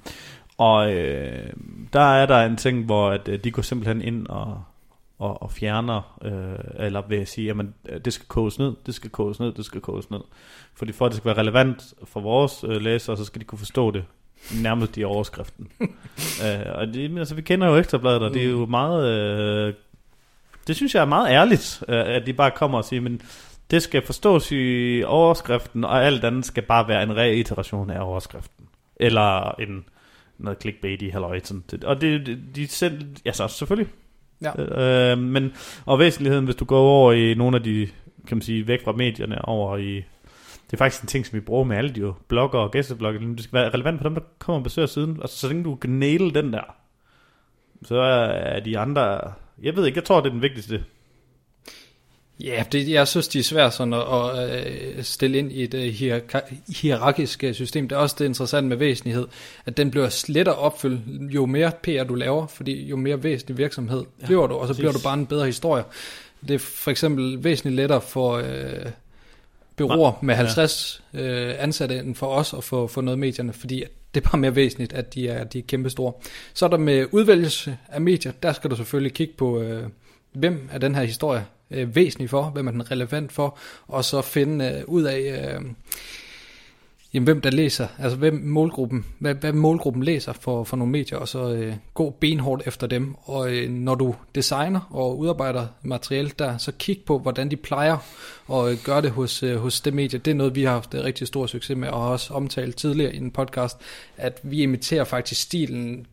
og 0.59 0.93
øh, 0.93 1.53
der 1.93 2.01
er 2.01 2.27
der 2.27 2.47
en 2.47 2.57
ting, 2.57 2.85
hvor 2.85 3.11
at, 3.11 3.29
øh, 3.29 3.45
de 3.45 3.51
går 3.51 3.63
simpelthen 3.63 4.03
ind 4.03 4.27
og, 4.27 4.63
og, 5.19 5.43
og 5.43 5.51
fjerner, 5.51 6.19
øh, 6.25 6.87
eller 6.87 7.03
vil 7.09 7.19
jeg 7.19 7.29
sige, 7.29 7.47
jamen, 7.47 7.75
det 8.05 8.13
skal 8.13 8.27
koges 8.29 8.59
ned, 8.59 8.73
det 8.87 8.95
skal 8.95 9.11
koges 9.11 9.41
ned, 9.41 9.53
det 9.53 9.65
skal 9.65 9.81
koges 9.81 10.11
ned. 10.11 10.21
Fordi 10.75 10.93
for 10.93 11.07
at 11.07 11.11
det 11.11 11.17
skal 11.17 11.29
være 11.29 11.39
relevant 11.39 11.95
for 12.05 12.21
vores 12.21 12.65
øh, 12.65 12.81
læsere, 12.81 13.17
så 13.17 13.25
skal 13.25 13.41
de 13.41 13.47
kunne 13.47 13.59
forstå 13.59 13.91
det 13.91 14.05
nærmest 14.63 14.97
i 14.97 15.05
overskriften. 15.05 15.69
øh, 16.45 16.67
og 16.75 16.87
det, 16.87 17.19
altså, 17.19 17.35
vi 17.35 17.43
kender 17.43 17.69
jo 17.69 17.77
Ekstrabladet, 17.77 18.23
og 18.23 18.35
det 18.35 18.43
er 18.43 18.51
jo 18.51 18.65
mm. 18.65 18.71
meget... 18.71 19.09
Øh, 19.09 19.75
det 20.67 20.77
synes 20.77 20.95
jeg 20.95 21.01
er 21.01 21.07
meget 21.07 21.31
ærligt, 21.31 21.83
øh, 21.89 22.05
at 22.07 22.27
de 22.27 22.33
bare 22.33 22.51
kommer 22.51 22.79
og 22.79 22.85
siger, 22.85 23.01
men 23.01 23.21
det 23.71 23.83
skal 23.83 24.07
forstås 24.07 24.53
i 24.53 25.03
overskriften, 25.07 25.85
og 25.85 26.05
alt 26.05 26.25
andet 26.25 26.45
skal 26.45 26.63
bare 26.63 26.89
være 26.89 27.03
en 27.03 27.17
reiteration 27.17 27.91
af 27.91 28.01
overskriften. 28.01 28.65
Eller 28.97 29.55
en 29.61 29.85
noget 30.39 30.61
clickbait 30.61 31.03
i 31.03 31.09
halløjten. 31.09 31.65
Og 31.85 32.01
det, 32.01 32.27
de, 32.27 32.43
de 32.55 32.67
selv, 32.69 33.07
altså 33.25 33.49
selvfølgelig. 33.49 33.93
Ja. 34.43 35.13
Øh, 35.13 35.19
men, 35.19 35.53
og 35.87 35.99
væsentligheden, 35.99 36.45
hvis 36.45 36.57
du 36.57 36.65
går 36.65 36.81
over 36.81 37.13
i 37.13 37.35
nogle 37.35 37.57
af 37.57 37.63
de, 37.63 37.89
kan 38.27 38.37
man 38.37 38.43
sige, 38.43 38.67
væk 38.67 38.85
fra 38.85 38.93
medierne, 38.93 39.45
over 39.45 39.77
i 39.77 40.05
det 40.71 40.73
er 40.73 40.79
faktisk 40.79 41.03
en 41.03 41.09
ting, 41.09 41.27
som 41.27 41.37
vi 41.37 41.41
bruger 41.41 41.65
med 41.65 41.77
alle 41.77 41.95
de 41.95 42.01
jo 42.01 42.15
blogger 42.29 42.59
og 42.59 42.71
gæsteblogger. 42.71 43.21
Det 43.21 43.43
skal 43.43 43.61
være 43.61 43.71
relevant 43.71 43.99
for 43.99 44.09
dem, 44.09 44.15
der 44.15 44.23
kommer 44.39 44.59
og 44.59 44.65
besøger 44.65 44.87
siden. 44.87 45.19
Altså, 45.21 45.37
så 45.37 45.49
længe 45.49 45.65
du 45.65 45.75
kan 45.75 46.03
den 46.03 46.53
der, 46.53 46.75
så 47.83 47.97
er 47.97 48.61
de 48.61 48.79
andre... 48.79 49.33
Jeg 49.63 49.77
ved 49.77 49.87
ikke, 49.87 49.97
jeg 49.97 50.05
tror, 50.05 50.21
det 50.21 50.27
er 50.27 50.33
den 50.33 50.43
vigtigste. 50.43 50.85
Ja, 52.41 52.65
det, 52.73 52.89
jeg 52.89 53.09
synes, 53.09 53.29
det 53.29 53.39
er 53.39 53.43
svært 53.43 53.75
sådan 53.75 53.93
at, 53.93 54.39
at 54.39 54.67
øh, 54.97 55.03
stille 55.03 55.39
ind 55.39 55.53
i 55.53 55.63
et 55.63 55.75
uh, 55.75 55.81
hierarkisk 56.83 57.45
øh, 57.45 57.55
system. 57.55 57.89
Det 57.89 57.97
er 57.97 58.01
også 58.01 58.17
det 58.19 58.25
interessante 58.25 58.69
med 58.69 58.77
væsentlighed, 58.77 59.27
at 59.67 59.77
den 59.77 59.91
bliver 59.91 60.25
lettere 60.29 60.55
opfyldt, 60.55 61.35
jo 61.35 61.47
mere 61.47 61.73
PR 61.83 62.05
du 62.05 62.15
laver, 62.15 62.47
fordi 62.47 62.89
jo 62.89 62.97
mere 62.97 63.23
væsentlig 63.23 63.59
virksomhed 63.59 64.05
ja, 64.21 64.27
bliver 64.27 64.47
du, 64.47 64.55
og 64.55 64.67
så 64.67 64.73
præcis. 64.73 64.81
bliver 64.81 64.93
du 64.93 64.99
bare 65.05 65.15
en 65.15 65.27
bedre 65.27 65.47
historie. 65.47 65.85
Det 66.49 66.55
er 66.55 66.59
for 66.59 66.91
eksempel 66.91 67.45
væsentligt 67.45 67.77
lettere 67.77 68.01
for... 68.01 68.39
Uh, 68.39 68.45
byråer 69.79 70.13
med 70.23 70.35
50 70.35 71.03
ja. 71.15 71.21
øh, 71.21 71.55
ansatte 71.59 71.99
end 71.99 72.15
for 72.15 72.27
os 72.27 72.55
at 72.55 72.65
få, 72.65 72.87
få 72.87 73.01
noget 73.01 73.19
medierne, 73.19 73.53
fordi 73.53 73.85
det 74.15 74.25
er 74.25 74.31
bare 74.31 74.39
mere 74.39 74.55
væsentligt, 74.55 74.93
at 74.93 75.15
de 75.15 75.29
er, 75.29 75.45
de 75.45 75.59
er 75.59 75.63
kæmpe 75.63 75.91
store. 75.91 76.13
Så 76.55 76.65
er 76.65 76.71
der 76.71 76.79
med 76.79 77.07
udvælgelse 77.13 77.77
af 77.89 78.01
medier, 78.01 78.33
der 78.43 78.53
skal 78.53 78.71
du 78.71 78.77
selvfølgelig 78.77 79.15
kigge 79.15 79.35
på, 79.39 79.61
øh, 79.61 79.83
hvem 80.33 80.69
er 80.73 80.79
den 80.79 80.95
her 80.95 81.03
historie 81.03 81.45
øh, 81.71 81.97
væsentlig 81.97 82.31
for, 82.31 82.43
hvem 82.43 82.67
er 82.67 82.71
den 82.71 82.91
relevant 82.91 83.33
for, 83.33 83.59
og 83.87 84.05
så 84.05 84.23
finde 84.23 84.65
øh, 84.65 84.85
ud 84.87 85.03
af, 85.03 85.55
øh, 85.57 85.65
jamen, 87.15 87.25
hvem 87.25 87.41
der 87.41 87.51
læser, 87.51 87.87
altså 87.99 88.19
hvem 88.19 88.35
målgruppen, 88.45 89.05
hvad, 89.19 89.35
hvad 89.35 89.53
målgruppen 89.53 90.03
læser 90.03 90.33
for, 90.33 90.65
for 90.65 90.77
nogle 90.77 90.93
medier, 90.93 91.19
og 91.19 91.29
så 91.29 91.53
øh, 91.53 91.75
gå 91.95 92.11
benhårdt 92.21 92.63
efter 92.67 92.87
dem. 92.87 93.15
Og 93.23 93.53
øh, 93.53 93.71
når 93.71 93.95
du 93.95 94.15
designer 94.35 94.81
og 94.91 95.19
udarbejder 95.19 95.67
materiale 95.83 96.31
der, 96.39 96.59
så 96.59 96.73
kig 96.79 96.99
på, 97.07 97.19
hvordan 97.19 97.51
de 97.51 97.57
plejer 97.57 97.97
at 98.53 98.73
øh, 98.73 98.79
gøre 98.85 99.03
det 99.03 99.11
hos, 99.11 99.43
øh, 99.43 99.57
hos 99.57 99.81
det 99.81 99.95
medie. 99.95 100.19
Det 100.19 100.31
er 100.31 100.35
noget, 100.35 100.55
vi 100.55 100.65
har 100.65 100.73
haft 100.73 100.95
rigtig 100.95 101.27
stor 101.27 101.47
succes 101.47 101.77
med, 101.77 101.89
og 101.89 102.03
har 102.03 102.09
også 102.09 102.35
omtalt 102.35 102.77
tidligere 102.77 103.15
i 103.15 103.17
en 103.17 103.31
podcast, 103.31 103.77
at 104.17 104.41
vi 104.43 104.63
imiterer 104.63 105.05
faktisk 105.05 105.43
stilen 105.43 106.07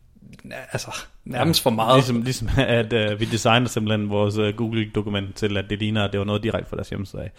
altså 0.72 0.92
nærmest 1.25 1.62
for 1.62 1.70
meget. 1.70 1.98
Ligesom, 1.98 2.22
ligesom 2.22 2.50
at 2.58 2.94
uh, 2.94 3.20
vi 3.20 3.25
designer 3.25 3.68
simpelthen 3.68 4.10
vores 4.10 4.38
uh, 4.38 4.56
Google-dokument 4.56 5.36
til, 5.36 5.58
at 5.58 5.66
det 5.70 5.80
ligner, 5.80 6.04
at 6.04 6.12
det 6.12 6.20
var 6.20 6.25
noget 6.25 6.44
direkte 6.44 6.70
fra 6.70 6.75
deres 6.75 6.90
hjemmeside 6.90 7.22
af. 7.22 7.32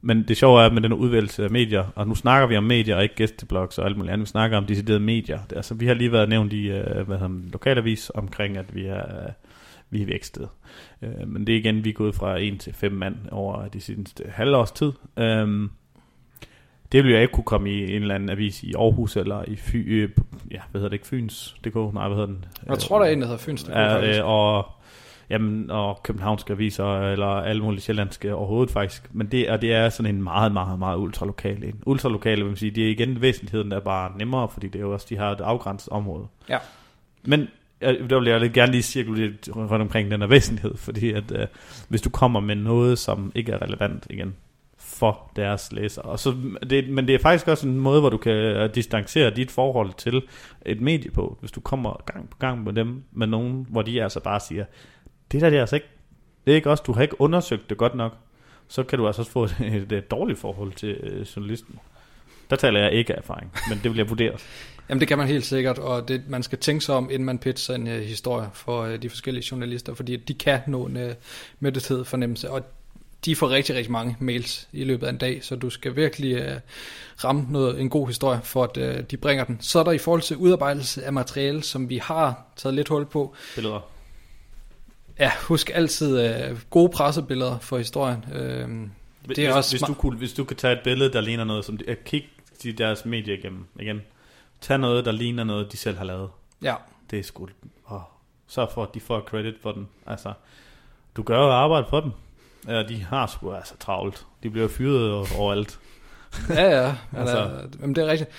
Men 0.00 0.22
det 0.28 0.36
sjove 0.36 0.62
er 0.62 0.70
med 0.70 0.82
den 0.82 0.92
udvælgelse 0.92 1.44
af 1.44 1.50
medier, 1.50 1.84
og 1.94 2.08
nu 2.08 2.14
snakker 2.14 2.46
vi 2.46 2.56
om 2.56 2.64
medier 2.64 2.96
og 2.96 3.02
ikke 3.02 3.14
gæsteblogs 3.14 3.78
og 3.78 3.86
alt 3.86 3.96
muligt 3.96 4.12
andet, 4.12 4.24
vi 4.26 4.30
snakker 4.30 4.56
om 4.56 4.66
deciderede 4.66 5.00
medier. 5.00 5.38
Det, 5.50 5.56
altså, 5.56 5.74
vi 5.74 5.86
har 5.86 5.94
lige 5.94 6.12
været 6.12 6.28
nævnt 6.28 6.52
i 6.52 6.70
uh, 6.70 6.76
hvad 6.76 7.18
hedder, 7.18 7.50
lokalavis 7.52 8.10
omkring, 8.14 8.56
at 8.56 8.74
vi 8.74 8.86
er, 8.86 9.02
uh, 9.04 9.32
vi 9.90 10.02
er 10.02 10.06
vækstet. 10.06 10.48
Uh, 11.02 11.28
men 11.28 11.46
det 11.46 11.52
er 11.52 11.58
igen, 11.58 11.84
vi 11.84 11.88
er 11.88 11.94
gået 11.94 12.14
fra 12.14 12.40
1 12.40 12.60
til 12.60 12.74
5 12.74 12.92
mand 12.92 13.16
over 13.30 13.68
de 13.68 13.80
sidste 13.80 14.24
halvårs 14.28 14.70
tid. 14.72 14.92
Uh, 15.16 15.68
Det 16.92 17.04
ville 17.04 17.12
jeg 17.14 17.22
ikke 17.22 17.32
kunne 17.32 17.44
komme 17.44 17.70
i 17.70 17.96
en 17.96 18.02
eller 18.02 18.14
anden 18.14 18.30
avis 18.30 18.62
i 18.62 18.74
Aarhus 18.74 19.16
eller 19.16 19.44
i 19.48 19.56
Fy, 19.56 19.76
øh, 19.76 20.08
ja, 20.50 20.60
hvad 20.70 20.80
hedder 20.80 20.88
det 20.88 20.94
ikke, 20.94 21.06
Fyns 21.06 21.56
DK, 21.64 21.74
nej, 21.74 22.08
hvad 22.08 22.16
hedder 22.16 22.26
den? 22.26 22.44
Jeg 22.66 22.78
tror, 22.78 22.98
der 22.98 23.06
er 23.06 23.10
en, 23.10 23.20
der 23.20 23.26
hedder 23.26 23.40
Fyns 23.40 23.64
DK, 23.64 23.70
ja, 23.70 24.18
øh, 24.18 24.26
og, 24.28 24.66
jamen, 25.30 25.70
og 25.70 26.02
københavnske 26.02 26.52
aviser, 26.52 27.00
eller 27.00 27.26
alle 27.26 27.62
mulige 27.62 27.80
sjællandske 27.80 28.34
overhovedet 28.34 28.70
faktisk. 28.70 29.10
Men 29.12 29.26
det, 29.26 29.50
og 29.50 29.62
det 29.62 29.72
er 29.72 29.88
sådan 29.88 30.14
en 30.14 30.22
meget, 30.22 30.52
meget, 30.52 30.78
meget 30.78 30.98
ultralokal 30.98 31.64
en. 31.64 31.82
Ultralokale, 31.86 32.40
vil 32.40 32.46
man 32.46 32.56
sige, 32.56 32.70
det 32.70 32.84
er 32.84 32.90
igen 32.90 33.20
væsentligheden, 33.20 33.70
der 33.70 33.76
er 33.76 33.80
bare 33.80 34.12
nemmere, 34.18 34.48
fordi 34.48 34.66
det 34.66 34.76
er 34.76 34.82
jo 34.82 34.92
også, 34.92 35.06
de 35.10 35.16
har 35.16 35.32
et 35.32 35.40
afgrænset 35.40 35.88
område. 35.88 36.26
Ja. 36.48 36.58
Men 37.24 37.48
der 37.80 38.18
vil 38.18 38.28
jeg 38.28 38.40
lidt 38.40 38.52
gerne 38.52 38.72
lige 38.72 38.82
cirkulere 38.82 39.32
rundt 39.56 39.72
omkring 39.72 40.10
den 40.10 40.20
her 40.20 40.28
væsentlighed, 40.28 40.76
fordi 40.76 41.12
at 41.12 41.32
øh, 41.32 41.46
hvis 41.88 42.02
du 42.02 42.10
kommer 42.10 42.40
med 42.40 42.54
noget, 42.54 42.98
som 42.98 43.32
ikke 43.34 43.52
er 43.52 43.62
relevant 43.62 44.06
igen, 44.10 44.34
for 44.78 45.32
deres 45.36 45.72
læsere. 45.72 46.04
Og 46.04 46.18
så, 46.18 46.34
det, 46.70 46.88
men 46.88 47.06
det 47.06 47.14
er 47.14 47.18
faktisk 47.18 47.48
også 47.48 47.68
en 47.68 47.78
måde, 47.78 48.00
hvor 48.00 48.10
du 48.10 48.16
kan 48.16 48.32
øh, 48.32 48.74
distancere 48.74 49.30
dit 49.30 49.50
forhold 49.50 49.92
til 49.98 50.22
et 50.66 50.80
medie 50.80 51.10
på, 51.10 51.36
hvis 51.40 51.52
du 51.52 51.60
kommer 51.60 52.02
gang 52.06 52.30
på 52.30 52.36
gang 52.38 52.64
med 52.64 52.72
dem, 52.72 53.02
med 53.12 53.26
nogen, 53.26 53.66
hvor 53.70 53.82
de 53.82 54.02
altså 54.02 54.20
bare 54.20 54.40
siger, 54.40 54.64
det 55.32 55.40
der 55.40 55.50
det 55.50 55.56
er 55.56 55.60
altså 55.60 55.76
ikke, 55.76 55.88
det 56.44 56.52
er 56.52 56.56
ikke 56.56 56.70
også, 56.70 56.82
du 56.86 56.92
har 56.92 57.02
ikke 57.02 57.20
undersøgt 57.20 57.70
det 57.70 57.78
godt 57.78 57.94
nok, 57.94 58.12
så 58.68 58.82
kan 58.82 58.98
du 58.98 59.06
altså 59.06 59.22
også 59.22 59.32
få 59.32 59.44
et, 59.44 59.56
et, 59.74 59.92
et 59.92 60.10
dårligt 60.10 60.38
forhold 60.38 60.72
til 60.72 60.88
øh, 60.88 61.26
journalisten. 61.36 61.78
Der 62.50 62.56
taler 62.56 62.80
jeg 62.80 62.92
ikke 62.92 63.14
af 63.14 63.18
erfaring, 63.18 63.52
men 63.68 63.80
det 63.82 63.90
vil 63.90 63.96
jeg 63.96 64.08
vurdere. 64.08 64.32
Jamen 64.88 65.00
det 65.00 65.08
kan 65.08 65.18
man 65.18 65.26
helt 65.26 65.46
sikkert, 65.46 65.78
og 65.78 66.08
det, 66.08 66.22
man 66.28 66.42
skal 66.42 66.58
tænke 66.58 66.84
sig 66.84 66.94
om, 66.94 67.10
inden 67.10 67.24
man 67.24 67.38
pitcher 67.38 67.74
en 67.74 67.86
uh, 67.86 67.92
historie 67.92 68.48
for 68.54 68.86
uh, 68.86 68.96
de 68.96 69.10
forskellige 69.10 69.44
journalister, 69.50 69.94
fordi 69.94 70.16
de 70.16 70.34
kan 70.34 70.60
nå 70.66 70.86
en 70.86 70.96
uh, 70.96 71.10
mættethed 71.60 72.04
fornemmelse, 72.04 72.50
og 72.50 72.62
de 73.24 73.36
får 73.36 73.50
rigtig, 73.50 73.74
rigtig 73.74 73.92
mange 73.92 74.16
mails 74.20 74.68
i 74.72 74.84
løbet 74.84 75.06
af 75.06 75.10
en 75.10 75.18
dag, 75.18 75.44
så 75.44 75.56
du 75.56 75.70
skal 75.70 75.96
virkelig 75.96 76.36
uh, 76.36 76.56
ramme 77.24 77.46
noget, 77.50 77.80
en 77.80 77.90
god 77.90 78.06
historie, 78.06 78.40
for 78.44 78.64
at 78.64 78.76
uh, 78.76 79.04
de 79.10 79.16
bringer 79.16 79.44
den. 79.44 79.58
Så 79.60 79.78
er 79.78 79.84
der 79.84 79.92
i 79.92 79.98
forhold 79.98 80.22
til 80.22 80.36
udarbejdelse 80.36 81.04
af 81.04 81.12
materiale, 81.12 81.62
som 81.62 81.88
vi 81.88 81.98
har 81.98 82.42
taget 82.56 82.74
lidt 82.74 82.88
hul 82.88 83.06
på. 83.06 83.34
Billeder. 83.54 83.95
Ja, 85.18 85.32
husk 85.42 85.70
altid 85.74 86.50
uh, 86.50 86.58
gode 86.70 86.88
pressebilleder 86.88 87.58
for 87.58 87.78
historien. 87.78 88.24
Uh, 88.28 88.36
det 88.36 89.38
er 89.38 89.46
hvis, 89.46 89.48
også 89.48 89.72
hvis, 89.72 89.82
du 89.82 89.94
kunne, 89.94 90.18
hvis 90.18 90.32
du 90.32 90.44
kan 90.44 90.56
tage 90.56 90.72
et 90.72 90.80
billede, 90.84 91.12
der 91.12 91.20
ligner 91.20 91.44
noget, 91.44 91.64
som 91.64 91.78
kig 92.04 92.28
de 92.62 92.72
deres 92.72 93.04
medier 93.04 93.34
igennem 93.34 93.66
igen. 93.80 94.02
Tag 94.60 94.78
noget, 94.78 95.04
der 95.04 95.12
ligner 95.12 95.44
noget, 95.44 95.72
de 95.72 95.76
selv 95.76 95.96
har 95.96 96.04
lavet. 96.04 96.30
Ja. 96.62 96.74
Det 97.10 97.18
er 97.18 97.22
sgu... 97.22 97.48
Oh, 97.86 98.00
så 98.46 98.66
for, 98.74 98.82
at 98.82 98.94
de 98.94 99.00
får 99.00 99.20
credit 99.20 99.54
for 99.62 99.72
den. 99.72 99.88
Altså, 100.06 100.32
du 101.16 101.22
gør 101.22 101.38
jo 101.38 101.50
arbejde 101.50 101.86
for 101.90 102.00
dem. 102.00 102.12
Ja, 102.68 102.82
de 102.82 103.02
har 103.02 103.26
sgu 103.26 103.52
altså 103.52 103.74
travlt. 103.80 104.26
De 104.42 104.50
bliver 104.50 104.68
fyret 104.68 105.36
overalt. 105.38 105.78
ja, 106.48 106.82
ja. 106.82 106.94
altså. 107.20 107.68
men 107.78 107.94
det 107.94 108.04
er 108.04 108.08
rigtigt. 108.08 108.30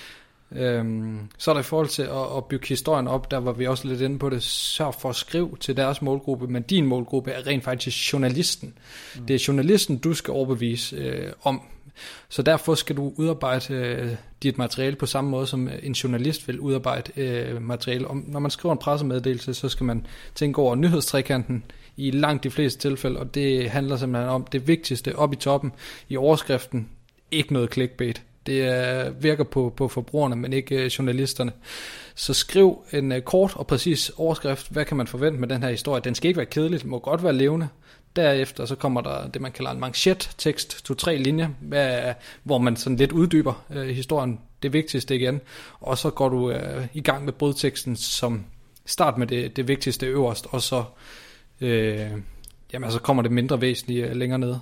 Øhm, 0.52 1.18
så 1.38 1.50
er 1.50 1.54
der 1.54 1.60
i 1.60 1.64
forhold 1.64 1.88
til 1.88 2.02
at, 2.02 2.36
at 2.36 2.44
bygge 2.44 2.68
historien 2.68 3.08
op, 3.08 3.30
der 3.30 3.38
var 3.38 3.52
vi 3.52 3.66
også 3.66 3.88
lidt 3.88 4.00
inde 4.00 4.18
på 4.18 4.30
det, 4.30 4.42
sørg 4.42 4.94
for 4.94 5.08
at 5.08 5.16
skrive 5.16 5.56
til 5.60 5.76
deres 5.76 6.02
målgruppe, 6.02 6.46
men 6.46 6.62
din 6.62 6.86
målgruppe 6.86 7.30
er 7.30 7.46
rent 7.46 7.64
faktisk 7.64 8.12
journalisten. 8.12 8.74
Mm. 9.16 9.26
Det 9.26 9.34
er 9.34 9.44
journalisten, 9.48 9.98
du 9.98 10.14
skal 10.14 10.32
overbevise 10.32 10.96
øh, 10.96 11.32
om, 11.42 11.62
så 12.28 12.42
derfor 12.42 12.74
skal 12.74 12.96
du 12.96 13.12
udarbejde 13.16 13.74
øh, 13.74 14.14
dit 14.42 14.58
materiale 14.58 14.96
på 14.96 15.06
samme 15.06 15.30
måde, 15.30 15.46
som 15.46 15.68
en 15.82 15.92
journalist 15.92 16.48
vil 16.48 16.60
udarbejde 16.60 17.12
øh, 17.20 17.62
materiale. 17.62 18.08
Om, 18.08 18.24
når 18.28 18.40
man 18.40 18.50
skriver 18.50 18.72
en 18.72 18.78
pressemeddelelse, 18.78 19.54
så 19.54 19.68
skal 19.68 19.86
man 19.86 20.06
tænke 20.34 20.58
over 20.58 20.74
nyhedstrekanten 20.74 21.64
i 21.96 22.10
langt 22.10 22.44
de 22.44 22.50
fleste 22.50 22.80
tilfælde, 22.80 23.20
og 23.20 23.34
det 23.34 23.70
handler 23.70 23.96
simpelthen 23.96 24.28
om 24.28 24.46
det 24.52 24.68
vigtigste 24.68 25.16
op 25.16 25.32
i 25.32 25.36
toppen 25.36 25.72
i 26.08 26.16
overskriften. 26.16 26.88
Ikke 27.30 27.52
noget 27.52 27.72
clickbait. 27.72 28.22
Det 28.48 28.64
er, 28.64 29.10
virker 29.10 29.44
på, 29.44 29.72
på 29.76 29.88
forbrugerne, 29.88 30.36
men 30.36 30.52
ikke 30.52 30.84
øh, 30.84 30.86
journalisterne. 30.86 31.52
Så 32.14 32.34
skriv 32.34 32.84
en 32.92 33.12
uh, 33.12 33.18
kort 33.18 33.52
og 33.56 33.66
præcis 33.66 34.12
overskrift. 34.16 34.68
Hvad 34.70 34.84
kan 34.84 34.96
man 34.96 35.06
forvente 35.06 35.40
med 35.40 35.48
den 35.48 35.62
her 35.62 35.70
historie? 35.70 36.02
Den 36.04 36.14
skal 36.14 36.28
ikke 36.28 36.38
være 36.38 36.46
kedelig, 36.46 36.82
den 36.82 36.90
må 36.90 36.98
godt 36.98 37.22
være 37.22 37.32
levende. 37.32 37.68
Derefter 38.16 38.64
så 38.64 38.74
kommer 38.74 39.00
der 39.00 39.28
det, 39.28 39.42
man 39.42 39.52
kalder 39.52 39.70
en 39.70 39.80
manchet-tekst, 39.80 40.84
to-tre 40.84 41.16
linjer, 41.16 41.48
hvad, 41.60 42.14
hvor 42.42 42.58
man 42.58 42.76
sådan 42.76 42.96
lidt 42.96 43.12
uddyber 43.12 43.64
øh, 43.70 43.88
historien, 43.88 44.40
det 44.62 44.72
vigtigste 44.72 45.16
igen. 45.16 45.40
Og 45.80 45.98
så 45.98 46.10
går 46.10 46.28
du 46.28 46.50
øh, 46.50 46.86
i 46.92 47.00
gang 47.00 47.24
med 47.24 47.32
brødteksten, 47.32 47.96
som 47.96 48.44
start 48.86 49.18
med 49.18 49.26
det, 49.26 49.56
det 49.56 49.68
vigtigste 49.68 50.06
øverst, 50.06 50.46
og 50.50 50.62
så, 50.62 50.84
øh, 51.60 52.10
jamen, 52.72 52.90
så 52.90 53.00
kommer 53.00 53.22
det 53.22 53.32
mindre 53.32 53.60
væsentlige 53.60 54.14
længere 54.14 54.38
ned. 54.38 54.56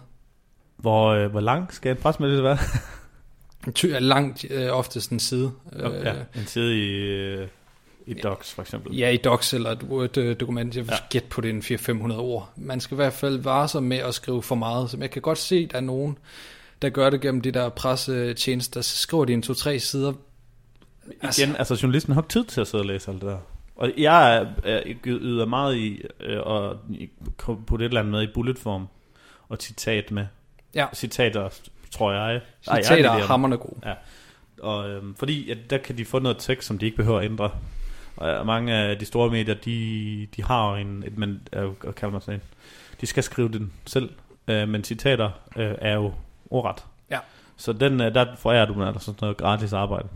Hvor, 0.77 1.09
øh, 1.09 1.31
hvor 1.31 1.41
lang 1.41 1.73
skal 1.73 1.91
en 1.91 1.97
presmeddelelse 1.97 2.45
være? 2.45 2.59
langt 4.01 4.45
øh, 4.51 4.69
oftest 4.71 5.11
en 5.11 5.21
side. 5.21 5.53
Okay, 5.73 6.05
ja, 6.05 6.15
en 6.35 6.47
side 6.47 6.79
i... 6.79 6.91
Øh 6.91 7.49
i 8.07 8.15
Docs 8.15 8.53
for 8.53 8.63
eksempel? 8.63 8.97
Ja, 8.97 9.11
i 9.11 9.17
Docs 9.17 9.55
eller 9.55 9.71
et 9.71 9.83
Word-dokument. 9.83 10.77
Jeg 10.77 10.85
vil 10.85 10.93
ja. 10.93 11.07
gætte 11.11 11.29
på 11.29 11.41
det 11.41 11.51
en 11.51 11.59
400-500 11.59 12.13
ord. 12.13 12.53
Man 12.57 12.81
skal 12.81 12.95
i 12.95 12.97
hvert 12.97 13.13
fald 13.13 13.39
vare 13.39 13.69
sig 13.69 13.83
med 13.83 13.97
at 13.97 14.15
skrive 14.15 14.43
for 14.43 14.55
meget. 14.55 14.91
Så 14.91 14.97
jeg 15.01 15.11
kan 15.11 15.23
godt 15.23 15.39
se, 15.39 15.57
at 15.57 15.71
der 15.71 15.77
er 15.77 15.81
nogen, 15.81 16.19
der 16.83 16.89
gør 16.89 17.11
det 17.11 17.21
gennem 17.21 17.41
de 17.41 17.51
der 17.51 17.69
pressetjenester, 17.69 18.81
så 18.81 18.97
skriver 18.97 19.25
de 19.25 19.33
en 19.33 19.43
to-tre 19.43 19.79
sider. 19.79 20.13
Altså, 21.23 21.43
Igen, 21.43 21.57
altså 21.57 21.79
journalisten 21.83 22.13
har 22.13 22.23
ikke 22.23 22.29
tid 22.29 22.45
til 22.45 22.61
at 22.61 22.67
sidde 22.67 22.83
og 22.83 22.87
læse 22.87 23.11
alt 23.11 23.21
det 23.21 23.29
der. 23.29 23.39
Og 23.77 23.93
jeg 23.97 24.37
er, 24.37 24.47
er 24.65 24.83
yder 25.05 25.47
meget 25.47 25.77
i 25.77 26.03
øh, 26.21 26.39
at 26.39 26.77
putte 27.67 27.85
et 27.85 27.89
eller 27.89 28.01
andet 28.01 28.13
med 28.13 28.23
i 28.23 28.33
bulletform 28.35 28.87
og 29.49 29.57
citat 29.61 30.11
med. 30.11 30.27
Ja. 30.75 30.87
Citater, 30.95 31.49
tror 31.97 32.13
jeg. 32.13 32.41
Citater 32.61 33.11
er 33.11 33.27
hammerne 33.27 33.57
gode. 33.57 33.81
Ja. 33.87 33.95
Og, 34.63 34.91
øhm, 34.91 35.15
fordi 35.15 35.51
at 35.51 35.59
der 35.71 35.79
kan 35.79 35.99
de 35.99 36.05
få 36.05 36.19
noget 36.19 36.37
tekst, 36.39 36.69
som 36.69 36.79
de 36.79 36.87
ikke 36.87 36.97
behøver 36.97 37.19
at 37.19 37.25
ændre. 37.25 37.51
Og 38.17 38.47
mange 38.47 38.75
af 38.75 38.99
de 38.99 39.05
store 39.05 39.31
medier, 39.31 39.55
de, 39.55 40.29
de 40.37 40.43
har 40.43 40.75
en, 40.75 41.05
et, 41.07 41.19
man, 41.19 41.41
hvad 41.53 41.93
kalder 41.93 42.13
man 42.13 42.21
sådan 42.21 42.41
de 43.01 43.07
skal 43.07 43.23
skrive 43.23 43.49
den 43.49 43.73
selv, 43.87 44.11
øh, 44.49 44.69
men 44.69 44.85
citater 44.85 45.31
øh, 45.57 45.75
er 45.79 45.95
jo 45.95 46.13
ordret. 46.51 46.85
Ja. 47.11 47.19
Så 47.57 47.73
den, 47.73 48.01
øh, 48.01 48.15
der 48.15 48.27
får 48.37 48.53
jeg 48.53 48.69
du 48.69 48.75
med 48.75 48.95
sådan 48.99 49.19
noget 49.21 49.37
gratis 49.37 49.73
arbejde. 49.73 50.09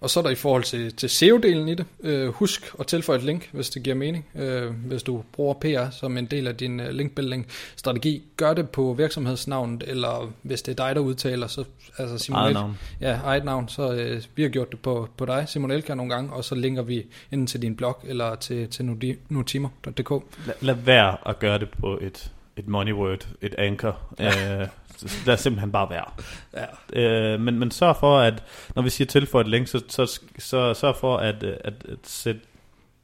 Og 0.00 0.10
så 0.10 0.20
er 0.20 0.22
der 0.24 0.30
i 0.30 0.34
forhold 0.34 0.62
til, 0.62 0.94
til 0.94 1.08
SEO-delen 1.08 1.68
i 1.68 1.74
det, 1.74 1.86
øh, 2.02 2.28
husk 2.28 2.74
at 2.80 2.86
tilføje 2.86 3.18
et 3.18 3.24
link, 3.24 3.48
hvis 3.52 3.70
det 3.70 3.82
giver 3.82 3.96
mening. 3.96 4.26
Øh, 4.34 4.70
hvis 4.70 5.02
du 5.02 5.24
bruger 5.32 5.54
PR 5.54 5.90
som 5.90 6.18
en 6.18 6.26
del 6.26 6.46
af 6.46 6.56
din 6.56 6.80
uh, 6.80 6.86
linkbuilding-strategi, 6.86 8.22
gør 8.36 8.54
det 8.54 8.70
på 8.70 8.94
virksomhedsnavnet, 8.98 9.82
eller 9.86 10.32
hvis 10.42 10.62
det 10.62 10.80
er 10.80 10.86
dig, 10.86 10.94
der 10.94 11.00
udtaler, 11.00 11.46
så 11.46 11.64
altså 11.98 12.18
Simon 12.18 12.40
eget 12.40 12.54
navn. 12.54 12.78
Ja, 13.00 13.18
eget 13.24 13.44
navn, 13.44 13.68
så 13.68 13.92
øh, 13.92 14.22
vi 14.34 14.42
har 14.42 14.48
gjort 14.48 14.70
det 14.70 14.80
på, 14.80 15.08
på 15.16 15.24
dig, 15.24 15.44
Simon 15.48 15.70
Elker, 15.70 15.94
nogle 15.94 16.14
gange, 16.14 16.32
og 16.32 16.44
så 16.44 16.54
linker 16.54 16.82
vi 16.82 17.06
enten 17.32 17.46
til 17.46 17.62
din 17.62 17.76
blog, 17.76 18.00
eller 18.04 18.34
til, 18.34 18.68
til 18.68 18.84
nutimer.dk. 19.28 20.10
Lad, 20.46 20.54
lad 20.60 20.74
være 20.74 21.16
at 21.26 21.38
gøre 21.38 21.58
det 21.58 21.68
på 21.80 21.98
et, 22.02 22.32
et 22.56 22.68
money 22.68 22.92
word, 22.92 23.28
et 23.42 23.54
anchor. 23.58 23.98
Ja. 24.18 24.60
Øh, 24.60 24.68
er 25.26 25.36
simpelthen 25.36 25.72
bare 25.72 25.90
værd. 25.90 26.22
Ja. 26.54 27.00
Øh, 27.32 27.40
men, 27.40 27.58
men 27.58 27.70
sørg 27.70 27.96
for, 27.96 28.18
at 28.18 28.42
når 28.74 28.82
vi 28.82 28.90
siger 28.90 29.06
tilføj 29.06 29.40
et 29.40 29.48
link, 29.48 29.68
så, 29.68 29.82
så, 29.88 30.20
så 30.38 30.74
sørg 30.74 30.96
for 30.96 31.16
at, 31.16 31.42
at, 31.42 31.74
at 31.88 31.98
sætte, 32.02 32.40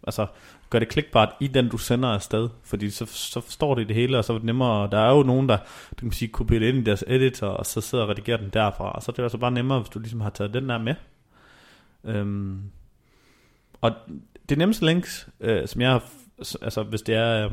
altså, 0.02 0.26
gør 0.70 0.78
det 0.78 0.88
klikbart 0.88 1.28
i 1.40 1.46
den, 1.46 1.68
du 1.68 1.78
sender 1.78 2.08
afsted. 2.08 2.48
Fordi 2.64 2.90
så, 2.90 3.06
så 3.06 3.40
forstår 3.40 3.74
det 3.74 3.88
det 3.88 3.96
hele, 3.96 4.18
og 4.18 4.24
så 4.24 4.32
er 4.32 4.36
det 4.36 4.46
nemmere. 4.46 4.90
Der 4.90 4.98
er 4.98 5.10
jo 5.10 5.22
nogen, 5.22 5.48
der 5.48 5.56
du 5.90 6.00
kan 6.00 6.12
sige, 6.12 6.28
kopierer 6.28 6.60
det 6.60 6.68
ind 6.68 6.78
i 6.78 6.82
deres 6.82 7.04
editor, 7.06 7.46
og 7.46 7.66
så 7.66 7.80
sidder 7.80 8.04
og 8.04 8.10
redigerer 8.10 8.36
den 8.36 8.50
derfra. 8.50 8.92
Og 8.92 9.02
så 9.02 9.10
er 9.12 9.14
det 9.14 9.22
altså 9.22 9.38
bare 9.38 9.50
nemmere, 9.50 9.78
hvis 9.78 9.90
du 9.90 9.98
ligesom 9.98 10.20
har 10.20 10.30
taget 10.30 10.54
den 10.54 10.68
der 10.68 10.78
med. 10.78 10.94
Øhm, 12.04 12.62
og 13.80 13.92
det 14.48 14.58
nemmeste 14.58 14.86
links, 14.86 15.28
øh, 15.40 15.68
som 15.68 15.80
jeg 15.80 15.90
har, 15.90 16.04
altså 16.62 16.82
hvis 16.82 17.02
det 17.02 17.14
er, 17.14 17.44
øh, 17.44 17.52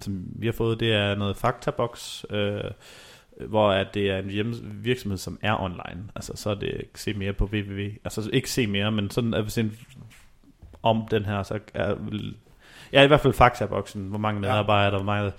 som 0.00 0.24
vi 0.26 0.46
har 0.46 0.52
fået, 0.52 0.80
det 0.80 0.92
er 0.92 1.14
noget 1.14 1.36
faktabox, 1.36 2.24
øh, 2.30 2.70
hvor 3.48 3.70
at 3.70 3.94
det 3.94 4.10
er 4.10 4.18
en 4.18 4.82
virksomhed, 4.84 5.18
som 5.18 5.38
er 5.42 5.62
online. 5.62 6.04
Altså, 6.14 6.32
så 6.36 6.50
er 6.50 6.54
det 6.54 6.84
se 6.94 7.14
mere 7.14 7.32
på 7.32 7.44
www. 7.44 7.88
Altså, 8.04 8.30
ikke 8.32 8.50
se 8.50 8.66
mere, 8.66 8.92
men 8.92 9.10
sådan, 9.10 9.34
at 9.34 9.42
hvis 9.42 9.58
en, 9.58 9.78
om 10.82 11.06
den 11.10 11.24
her, 11.24 11.42
så 11.42 11.58
er, 11.74 11.94
ja, 12.92 13.02
i 13.02 13.06
hvert 13.06 13.20
fald 13.20 13.32
faktaboksen, 13.32 14.08
hvor 14.08 14.18
mange 14.18 14.40
medarbejdere, 14.40 14.92
ja. 14.92 14.96
hvor 14.96 15.04
meget 15.04 15.32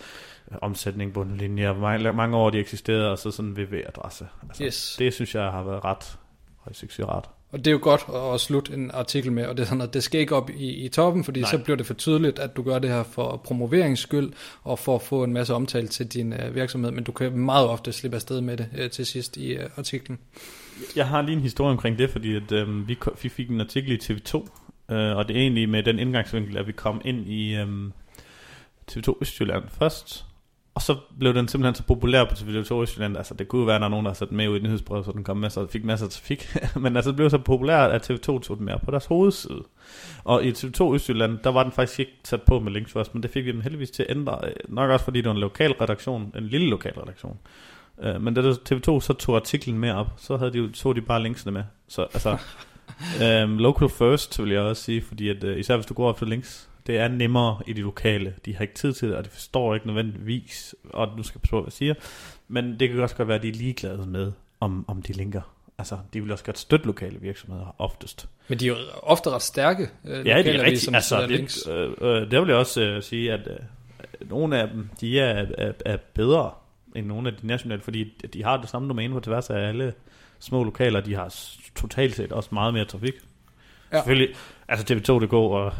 omsætning, 0.61 1.13
bundlinjer, 1.13 1.71
hvor 1.71 1.81
mange, 1.81 2.13
mange 2.13 2.37
år 2.37 2.49
de 2.49 2.59
eksisterede, 2.59 3.11
og 3.11 3.17
så 3.17 3.31
sådan 3.31 3.51
en 3.51 3.57
www-adresse. 3.57 4.25
Altså, 4.47 4.63
yes. 4.63 4.95
Det 4.99 5.13
synes 5.13 5.35
jeg 5.35 5.51
har 5.51 5.63
været 5.63 5.85
ret 5.85 6.17
højsuccesret. 6.57 7.25
Og 7.53 7.59
det 7.59 7.67
er 7.67 7.71
jo 7.71 7.79
godt 7.81 8.33
at, 8.33 8.41
slutte 8.41 8.73
en 8.73 8.91
artikel 8.91 9.31
med, 9.31 9.45
og 9.45 9.57
det 9.57 9.63
er 9.63 9.67
sådan, 9.67 9.81
at 9.81 9.93
det 9.93 10.03
skal 10.03 10.19
ikke 10.19 10.35
op 10.35 10.49
i, 10.49 10.85
i 10.85 10.89
toppen, 10.89 11.23
fordi 11.23 11.41
Nej. 11.41 11.51
så 11.51 11.57
bliver 11.57 11.77
det 11.77 11.85
for 11.85 11.93
tydeligt, 11.93 12.39
at 12.39 12.55
du 12.55 12.63
gør 12.63 12.79
det 12.79 12.89
her 12.89 13.03
for 13.03 13.41
promoveringens 13.43 13.99
skyld, 13.99 14.33
og 14.63 14.79
for 14.79 14.95
at 14.95 15.01
få 15.01 15.23
en 15.23 15.33
masse 15.33 15.53
omtale 15.53 15.87
til 15.87 16.07
din 16.07 16.33
uh, 16.33 16.55
virksomhed, 16.55 16.91
men 16.91 17.03
du 17.03 17.11
kan 17.11 17.37
meget 17.37 17.67
ofte 17.67 17.91
slippe 17.91 18.15
afsted 18.15 18.41
med 18.41 18.57
det 18.57 18.67
uh, 18.83 18.89
til 18.89 19.05
sidst 19.05 19.37
i 19.37 19.57
uh, 19.57 19.63
artiklen. 19.77 20.19
Jeg 20.95 21.07
har 21.07 21.21
lige 21.21 21.35
en 21.35 21.41
historie 21.41 21.71
omkring 21.71 21.97
det, 21.97 22.09
fordi 22.09 22.35
at, 22.35 22.51
um, 22.51 22.87
vi, 22.87 22.97
vi 23.21 23.29
fik 23.29 23.49
en 23.49 23.61
artikel 23.61 23.91
i 23.91 23.97
TV2, 24.03 24.35
uh, 24.35 24.47
og 24.87 25.27
det 25.27 25.37
er 25.37 25.41
egentlig 25.41 25.69
med 25.69 25.83
den 25.83 25.99
indgangsvinkel, 25.99 26.57
at 26.57 26.67
vi 26.67 26.71
kom 26.71 27.01
ind 27.05 27.27
i 27.27 27.61
um, 27.61 27.93
TV2 28.91 29.17
Østjylland 29.21 29.63
først, 29.79 30.25
og 30.75 30.81
så 30.81 30.95
blev 31.19 31.33
den 31.33 31.47
simpelthen 31.47 31.75
så 31.75 31.83
populær 31.83 32.23
på 32.23 32.33
TV2 32.33 32.81
Østjylland. 32.81 33.17
Altså, 33.17 33.33
det 33.33 33.47
kunne 33.47 33.59
jo 33.59 33.65
være, 33.65 33.75
at 33.75 33.81
der 33.81 33.85
er 33.85 33.89
nogen, 33.89 34.05
der 34.05 34.11
har 34.11 34.15
sat 34.15 34.31
med 34.31 34.47
ud 34.47 34.59
i 34.59 34.61
nyhedsbrevet, 34.61 35.05
så 35.05 35.11
den 35.11 35.23
kom 35.23 35.37
masser, 35.37 35.67
fik 35.67 35.85
masser 35.85 36.05
af 36.05 36.11
trafik. 36.11 36.55
Men 36.83 36.95
altså, 36.95 37.09
det 37.09 37.15
blev 37.15 37.29
så 37.29 37.37
populær, 37.37 37.77
at 37.77 38.11
TV2 38.11 38.19
tog 38.19 38.57
den 38.57 38.65
mere 38.65 38.79
på 38.79 38.91
deres 38.91 39.05
hovedside. 39.05 39.63
Og 40.23 40.45
i 40.45 40.51
TV2 40.51 40.93
Østjylland, 40.93 41.39
der 41.43 41.49
var 41.49 41.63
den 41.63 41.71
faktisk 41.71 41.99
ikke 41.99 42.11
sat 42.23 42.41
på 42.41 42.59
med 42.59 42.71
links 42.71 42.91
først, 42.91 43.13
men 43.13 43.23
det 43.23 43.31
fik 43.31 43.45
vi 43.45 43.51
dem 43.51 43.61
heldigvis 43.61 43.91
til 43.91 44.03
at 44.03 44.17
ændre. 44.17 44.39
Nok 44.67 44.89
også 44.89 45.05
fordi 45.05 45.17
det 45.21 45.25
var 45.25 45.33
en 45.33 45.41
lokal 45.41 45.71
redaktion, 45.71 46.33
en 46.37 46.43
lille 46.43 46.69
lokal 46.69 46.93
redaktion. 46.93 47.37
Uh, 47.97 48.21
men 48.21 48.33
da 48.33 48.41
TV2 48.41 48.99
så 48.99 49.15
tog 49.19 49.35
artiklen 49.35 49.79
med 49.79 49.91
op, 49.91 50.07
så 50.17 50.37
havde 50.37 50.53
de, 50.53 50.71
tog 50.71 50.95
de 50.95 51.01
bare 51.01 51.23
linksene 51.23 51.51
med. 51.51 51.63
Så 51.87 52.01
altså, 52.01 52.37
um, 53.43 53.57
local 53.67 53.89
first 53.89 54.43
vil 54.43 54.51
jeg 54.51 54.61
også 54.61 54.83
sige, 54.83 55.01
fordi 55.01 55.29
at, 55.29 55.43
uh, 55.43 55.57
især 55.57 55.75
hvis 55.75 55.85
du 55.85 55.93
går 55.93 56.11
efter 56.11 56.25
links, 56.25 56.69
det 56.87 56.97
er 56.97 57.07
nemmere 57.07 57.61
i 57.67 57.73
de 57.73 57.81
lokale. 57.81 58.33
De 58.45 58.55
har 58.55 58.61
ikke 58.61 58.73
tid 58.73 58.93
til 58.93 59.09
det, 59.09 59.17
og 59.17 59.25
de 59.25 59.29
forstår 59.29 59.73
ikke 59.73 59.87
nødvendigvis, 59.87 60.75
og 60.89 61.17
nu 61.17 61.23
skal 61.23 61.39
jeg 61.43 61.49
prøve, 61.49 61.61
hvad 61.61 61.67
jeg 61.67 61.73
siger. 61.73 61.93
Men 62.47 62.79
det 62.79 62.89
kan 62.89 62.99
også 62.99 63.15
godt 63.15 63.27
være, 63.27 63.37
at 63.37 63.43
de 63.43 63.49
er 63.49 63.53
ligeglade 63.53 64.05
med, 64.05 64.31
om, 64.59 64.85
om 64.87 65.01
de 65.01 65.13
linker. 65.13 65.41
Altså, 65.77 65.97
de 66.13 66.21
vil 66.21 66.31
også 66.31 66.43
godt 66.43 66.57
støtte 66.57 66.85
lokale 66.85 67.21
virksomheder 67.21 67.75
oftest. 67.77 68.29
Men 68.47 68.59
de 68.59 68.65
er 68.65 68.69
jo 68.69 68.75
ofte 69.03 69.29
ret 69.29 69.41
stærke. 69.41 69.89
Øh, 70.05 70.27
ja, 70.27 70.41
de 70.43 70.49
er 70.49 70.63
rigtig, 70.63 70.95
altså, 70.95 71.27
det, 71.27 71.67
øh, 71.67 71.91
øh, 72.01 72.31
det 72.31 72.41
vil 72.41 72.47
jeg 72.47 72.57
også 72.57 72.81
øh, 72.81 73.03
sige, 73.03 73.33
at 73.33 73.47
øh, 73.47 74.29
nogle 74.29 74.59
af 74.59 74.67
dem, 74.67 74.89
de 75.01 75.19
er, 75.19 75.45
er, 75.57 75.71
er 75.85 75.97
bedre 76.13 76.51
end 76.95 77.07
nogle 77.07 77.29
af 77.29 77.35
de 77.35 77.47
nationale, 77.47 77.81
fordi 77.81 78.03
de 78.33 78.43
har 78.43 78.57
det 78.57 78.69
samme 78.69 78.87
domæne 78.87 79.13
på 79.13 79.19
tværs 79.19 79.49
af 79.49 79.67
alle 79.67 79.93
små 80.39 80.63
lokaler, 80.63 81.01
de 81.01 81.15
har 81.15 81.35
totalt 81.75 82.15
set 82.15 82.31
også 82.31 82.49
meget 82.51 82.73
mere 82.73 82.85
trafik. 82.85 83.13
Ja. 83.91 83.97
Selvfølgelig, 83.97 84.35
altså 84.67 84.93
TV2.dk 84.93 85.33
og 85.33 85.73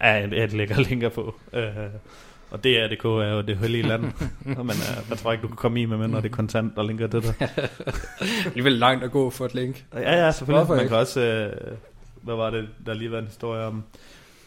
er 0.00 0.24
et, 0.24 0.42
et 0.44 0.52
lækker 0.52 0.80
linker 0.88 1.08
på. 1.08 1.34
Øh, 1.52 1.64
og 2.50 2.64
DR.dk 2.64 3.04
er 3.04 3.32
jo 3.32 3.40
det 3.40 3.58
hellige 3.58 3.82
land. 3.82 4.02
Men 4.44 4.60
uh, 4.60 5.10
jeg 5.10 5.18
tror 5.18 5.32
ikke, 5.32 5.42
du 5.42 5.48
kan 5.48 5.56
komme 5.56 5.80
i 5.80 5.84
med, 5.84 6.08
når 6.08 6.20
det 6.20 6.30
er 6.30 6.36
kontant 6.36 6.78
og 6.78 6.84
linker 6.84 7.06
det 7.14 7.22
der. 7.22 7.66
Alligevel 8.46 8.72
langt 8.72 9.04
at 9.04 9.10
gå 9.10 9.30
for 9.30 9.44
et 9.44 9.54
link. 9.54 9.84
Ja, 9.94 10.24
ja, 10.24 10.32
selvfølgelig. 10.32 10.64
Hvorfor 10.64 10.74
Man 10.74 10.82
ikke? 10.82 10.88
kan 10.88 10.98
også... 10.98 11.50
Uh, 11.62 11.76
hvad 12.22 12.34
var 12.34 12.50
det, 12.50 12.68
der 12.86 12.94
lige 12.94 13.12
var 13.12 13.18
en 13.18 13.26
historie 13.26 13.64
om 13.64 13.84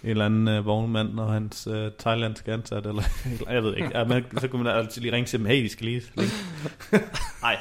en 0.03 0.09
eller 0.09 0.25
anden 0.25 0.59
uh, 0.59 0.65
vognmand 0.65 1.19
og 1.19 1.33
hans 1.33 1.67
uh, 1.67 1.87
thailandske 1.99 2.53
ansat, 2.53 2.85
eller 2.85 3.03
jeg 3.49 3.63
ved 3.63 3.75
ikke. 3.75 3.89
Ja, 3.93 4.03
men, 4.03 4.25
så 4.37 4.47
kunne 4.47 4.63
man 4.63 4.75
altid 4.75 5.01
lige 5.01 5.13
ringe 5.13 5.27
til 5.27 5.39
dem, 5.39 5.47
hey, 5.47 5.63
de 5.63 5.69
skal 5.69 5.85
lige. 5.85 6.01
Nej. 7.41 7.57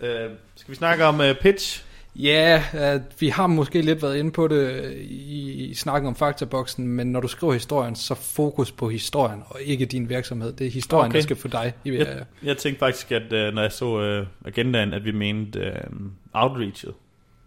Uh, 0.00 0.30
skal 0.54 0.70
vi 0.70 0.74
snakke 0.74 1.04
om 1.04 1.20
uh, 1.20 1.26
pitch? 1.40 1.85
Ja, 2.18 2.62
uh, 2.74 3.02
vi 3.20 3.28
har 3.28 3.46
måske 3.46 3.82
lidt 3.82 4.02
været 4.02 4.16
inde 4.16 4.30
på 4.30 4.48
det 4.48 4.94
i, 5.00 5.64
i 5.64 5.74
snakken 5.74 6.08
om 6.08 6.16
faktaboksen, 6.16 6.88
men 6.88 7.12
når 7.12 7.20
du 7.20 7.28
skriver 7.28 7.52
historien, 7.52 7.96
så 7.96 8.14
fokus 8.14 8.72
på 8.72 8.88
historien, 8.88 9.42
og 9.46 9.60
ikke 9.62 9.86
din 9.86 10.08
virksomhed. 10.08 10.52
Det 10.52 10.66
er 10.66 10.70
historien, 10.70 11.10
okay. 11.10 11.16
der 11.16 11.22
skal 11.22 11.36
få 11.36 11.48
dig. 11.48 11.72
Jeg, 11.84 12.24
jeg 12.42 12.56
tænkte 12.56 12.78
faktisk, 12.78 13.12
at 13.12 13.22
uh, 13.22 13.54
når 13.54 13.62
jeg 13.62 13.72
så 13.72 14.20
uh, 14.20 14.26
agendaen, 14.46 14.92
at 14.92 15.04
vi 15.04 15.12
mente 15.12 15.60
uh, 15.60 16.06
outreachet, 16.32 16.94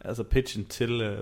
altså 0.05 0.23
pitchen 0.23 0.65
til, 0.65 1.11
uh, 1.11 1.17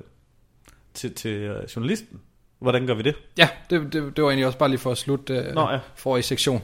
til, 0.94 1.14
til 1.14 1.52
uh, 1.52 1.58
journalisten. 1.76 2.20
Hvordan 2.60 2.88
gør 2.88 2.94
vi 2.94 3.02
det? 3.02 3.16
Ja, 3.38 3.50
det, 3.70 3.94
det, 3.94 3.94
det 4.16 4.24
var 4.24 4.30
egentlig 4.30 4.46
også 4.46 4.58
bare 4.58 4.70
lige 4.70 4.80
for 4.80 4.92
at 4.92 4.98
slutte 4.98 5.46
uh, 5.50 5.56
Nå, 5.56 5.62
ja. 5.62 5.80
for 5.96 6.18
i 6.18 6.22
sektion. 6.22 6.62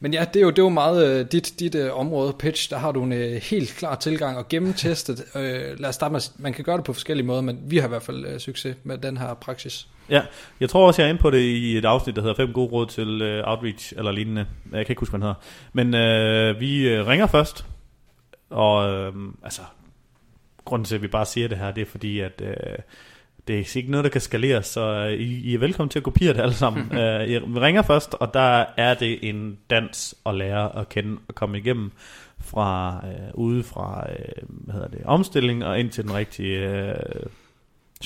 Men 0.00 0.12
ja, 0.14 0.24
det 0.34 0.36
er 0.36 0.40
jo, 0.40 0.50
det 0.50 0.58
er 0.58 0.62
jo 0.62 0.68
meget 0.68 1.06
øh, 1.06 1.26
dit, 1.32 1.54
dit 1.60 1.74
uh, 1.74 1.98
område, 2.00 2.32
pitch. 2.38 2.70
Der 2.70 2.78
har 2.78 2.92
du 2.92 3.02
en 3.02 3.12
uh, 3.12 3.18
helt 3.18 3.74
klar 3.78 3.94
tilgang 3.94 4.38
og 4.38 4.48
gennemtestet. 4.48 5.24
Uh, 5.34 5.40
lad 5.80 5.84
os 5.84 5.94
starte 5.94 6.12
med, 6.12 6.20
man 6.38 6.52
kan 6.52 6.64
gøre 6.64 6.76
det 6.76 6.84
på 6.84 6.92
forskellige 6.92 7.26
måder, 7.26 7.40
men 7.40 7.60
vi 7.66 7.78
har 7.78 7.84
i 7.84 7.88
hvert 7.88 8.02
fald 8.02 8.34
uh, 8.34 8.38
succes 8.38 8.76
med 8.84 8.98
den 8.98 9.16
her 9.16 9.34
praksis. 9.34 9.88
Ja, 10.10 10.22
jeg 10.60 10.68
tror 10.68 10.86
også, 10.86 11.02
jeg 11.02 11.06
er 11.06 11.10
inde 11.10 11.20
på 11.20 11.30
det 11.30 11.40
i 11.40 11.78
et 11.78 11.84
afsnit, 11.84 12.16
der 12.16 12.22
hedder 12.22 12.36
5 12.36 12.52
gode 12.52 12.72
råd 12.72 12.86
til 12.86 13.22
uh, 13.22 13.50
outreach 13.50 13.92
eller 13.96 14.12
lignende. 14.12 14.46
Jeg 14.72 14.86
kan 14.86 14.92
ikke 14.92 15.00
huske, 15.00 15.18
hvad 15.18 15.20
den 15.20 15.36
hedder. 15.36 15.40
Men 15.72 16.54
uh, 16.54 16.60
vi 16.60 16.98
uh, 16.98 17.06
ringer 17.06 17.26
først, 17.26 17.64
og 18.50 19.08
uh, 19.08 19.14
altså, 19.42 19.62
grunden 20.64 20.86
til, 20.86 20.94
at 20.94 21.02
vi 21.02 21.08
bare 21.08 21.26
siger 21.26 21.48
det 21.48 21.58
her, 21.58 21.70
det 21.70 21.82
er 21.82 21.90
fordi, 21.90 22.20
at... 22.20 22.42
Uh, 22.44 22.82
det 23.48 23.60
er 23.60 23.76
ikke 23.76 23.90
noget, 23.90 24.04
der 24.04 24.10
kan 24.10 24.20
skalere, 24.20 24.62
så 24.62 25.04
I, 25.04 25.24
I 25.24 25.54
er 25.54 25.58
velkommen 25.58 25.88
til 25.88 25.98
at 25.98 26.02
kopiere 26.02 26.34
det 26.34 26.40
alle 26.40 26.54
sammen. 26.54 26.82
uh, 26.90 27.54
vi 27.54 27.60
ringer 27.60 27.82
først, 27.82 28.14
og 28.14 28.34
der 28.34 28.64
er 28.76 28.94
det 28.94 29.28
en 29.28 29.58
dans 29.70 30.14
at 30.26 30.34
lære 30.34 30.78
at 30.78 30.88
kende 30.88 31.18
og 31.28 31.34
komme 31.34 31.58
igennem 31.58 31.92
fra 32.38 33.04
uh, 33.34 33.38
ude 33.44 33.62
fra 33.62 34.06
uh, 34.08 34.64
hvad 34.64 34.74
hedder 34.74 34.88
det, 34.88 35.00
omstilling 35.04 35.64
og 35.64 35.80
ind 35.80 35.90
til 35.90 36.04
den 36.04 36.14
rigtige 36.14 36.68
uh, 36.68 37.30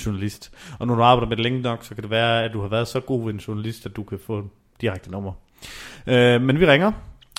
journalist. 0.07 0.53
Og 0.79 0.87
når 0.87 0.95
du 0.95 1.03
arbejder 1.03 1.29
med 1.29 1.37
det 1.37 1.43
længe 1.43 1.61
nok, 1.61 1.85
så 1.85 1.95
kan 1.95 2.03
det 2.03 2.11
være, 2.11 2.45
at 2.45 2.53
du 2.53 2.61
har 2.61 2.69
været 2.69 2.89
så 2.89 3.01
god 3.01 3.25
ved 3.25 3.35
en 3.35 3.41
journalist, 3.41 3.87
at 3.87 3.97
du 3.97 4.03
kan 4.03 4.19
få 4.19 4.49
direkte 4.81 5.11
nummer. 5.11 5.33
Uh, 6.07 6.43
men 6.43 6.61
vi 6.61 6.67
ringer, 6.67 6.93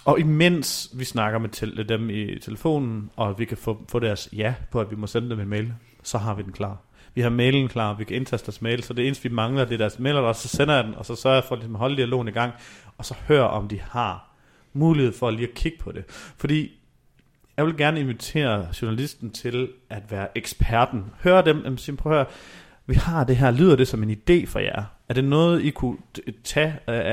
og 0.06 0.20
imens 0.20 0.90
vi 0.94 1.06
snakker 1.06 1.40
med 1.40 1.50
til, 1.50 1.90
dem 1.90 2.10
i 2.10 2.40
telefonen, 2.40 3.10
og 3.16 3.40
vi 3.40 3.46
kan 3.46 3.58
få, 3.58 3.86
få 3.90 4.00
deres 4.00 4.30
ja 4.34 4.54
på, 4.72 4.82
at 4.82 4.92
vi 4.92 4.96
må 4.96 5.08
sende 5.08 5.30
dem 5.30 5.40
en 5.40 5.50
mail, 5.50 5.74
så 6.04 6.18
har 6.18 6.34
vi 6.34 6.44
den 6.44 6.52
klar 6.52 6.78
vi 7.20 7.24
har 7.24 7.30
mailen 7.30 7.68
klar, 7.68 7.94
vi 7.94 8.04
kan 8.04 8.16
indtaste 8.16 8.46
deres 8.46 8.62
mail, 8.62 8.84
så 8.84 8.94
det 8.94 9.06
eneste 9.06 9.30
vi 9.30 9.36
mangler, 9.36 9.66
det 9.66 9.74
er 9.74 9.78
deres 9.78 10.00
og 10.22 10.36
så 10.36 10.48
sender 10.48 10.76
jeg 10.76 10.84
den, 10.84 10.96
og 10.96 11.06
så 11.06 11.16
sørger 11.16 11.36
jeg 11.36 11.44
for 11.44 11.56
ligesom 11.56 11.76
at 11.76 11.80
ligesom 11.80 11.80
holde 11.80 11.98
dialogen 11.98 12.28
i 12.28 12.32
gang, 12.32 12.54
og 12.98 13.06
så 13.06 13.16
hører, 13.28 13.44
om 13.44 13.68
de 13.68 13.80
har 13.80 14.36
mulighed 14.74 15.14
for 15.14 15.32
lige 15.32 15.48
at 15.48 15.54
kigge 15.54 15.78
på 15.78 15.92
det. 15.92 16.04
Fordi 16.38 16.72
jeg 17.58 17.66
vil 17.66 17.78
gerne 17.78 18.00
invitere 18.00 18.68
journalisten 18.82 19.32
til 19.32 19.70
at 19.90 20.12
være 20.12 20.38
eksperten. 20.38 21.06
Hør 21.24 21.42
dem, 21.42 21.66
sige, 21.78 21.98
prøv 21.98 22.12
at 22.12 22.18
høre, 22.18 22.28
vi 22.90 22.96
har 22.96 23.24
det 23.24 23.38
her, 23.38 23.52
lyder 23.52 23.76
det 23.76 23.88
som 23.88 24.04
en 24.04 24.12
idé 24.12 24.46
for 24.46 24.60
jer? 24.60 24.84
Er 25.10 25.14
det 25.14 25.24
noget, 25.24 25.62
I 25.62 25.70
kunne 25.70 25.98
tage, 26.44 26.80
øh, 26.90 26.96
øh 26.96 27.04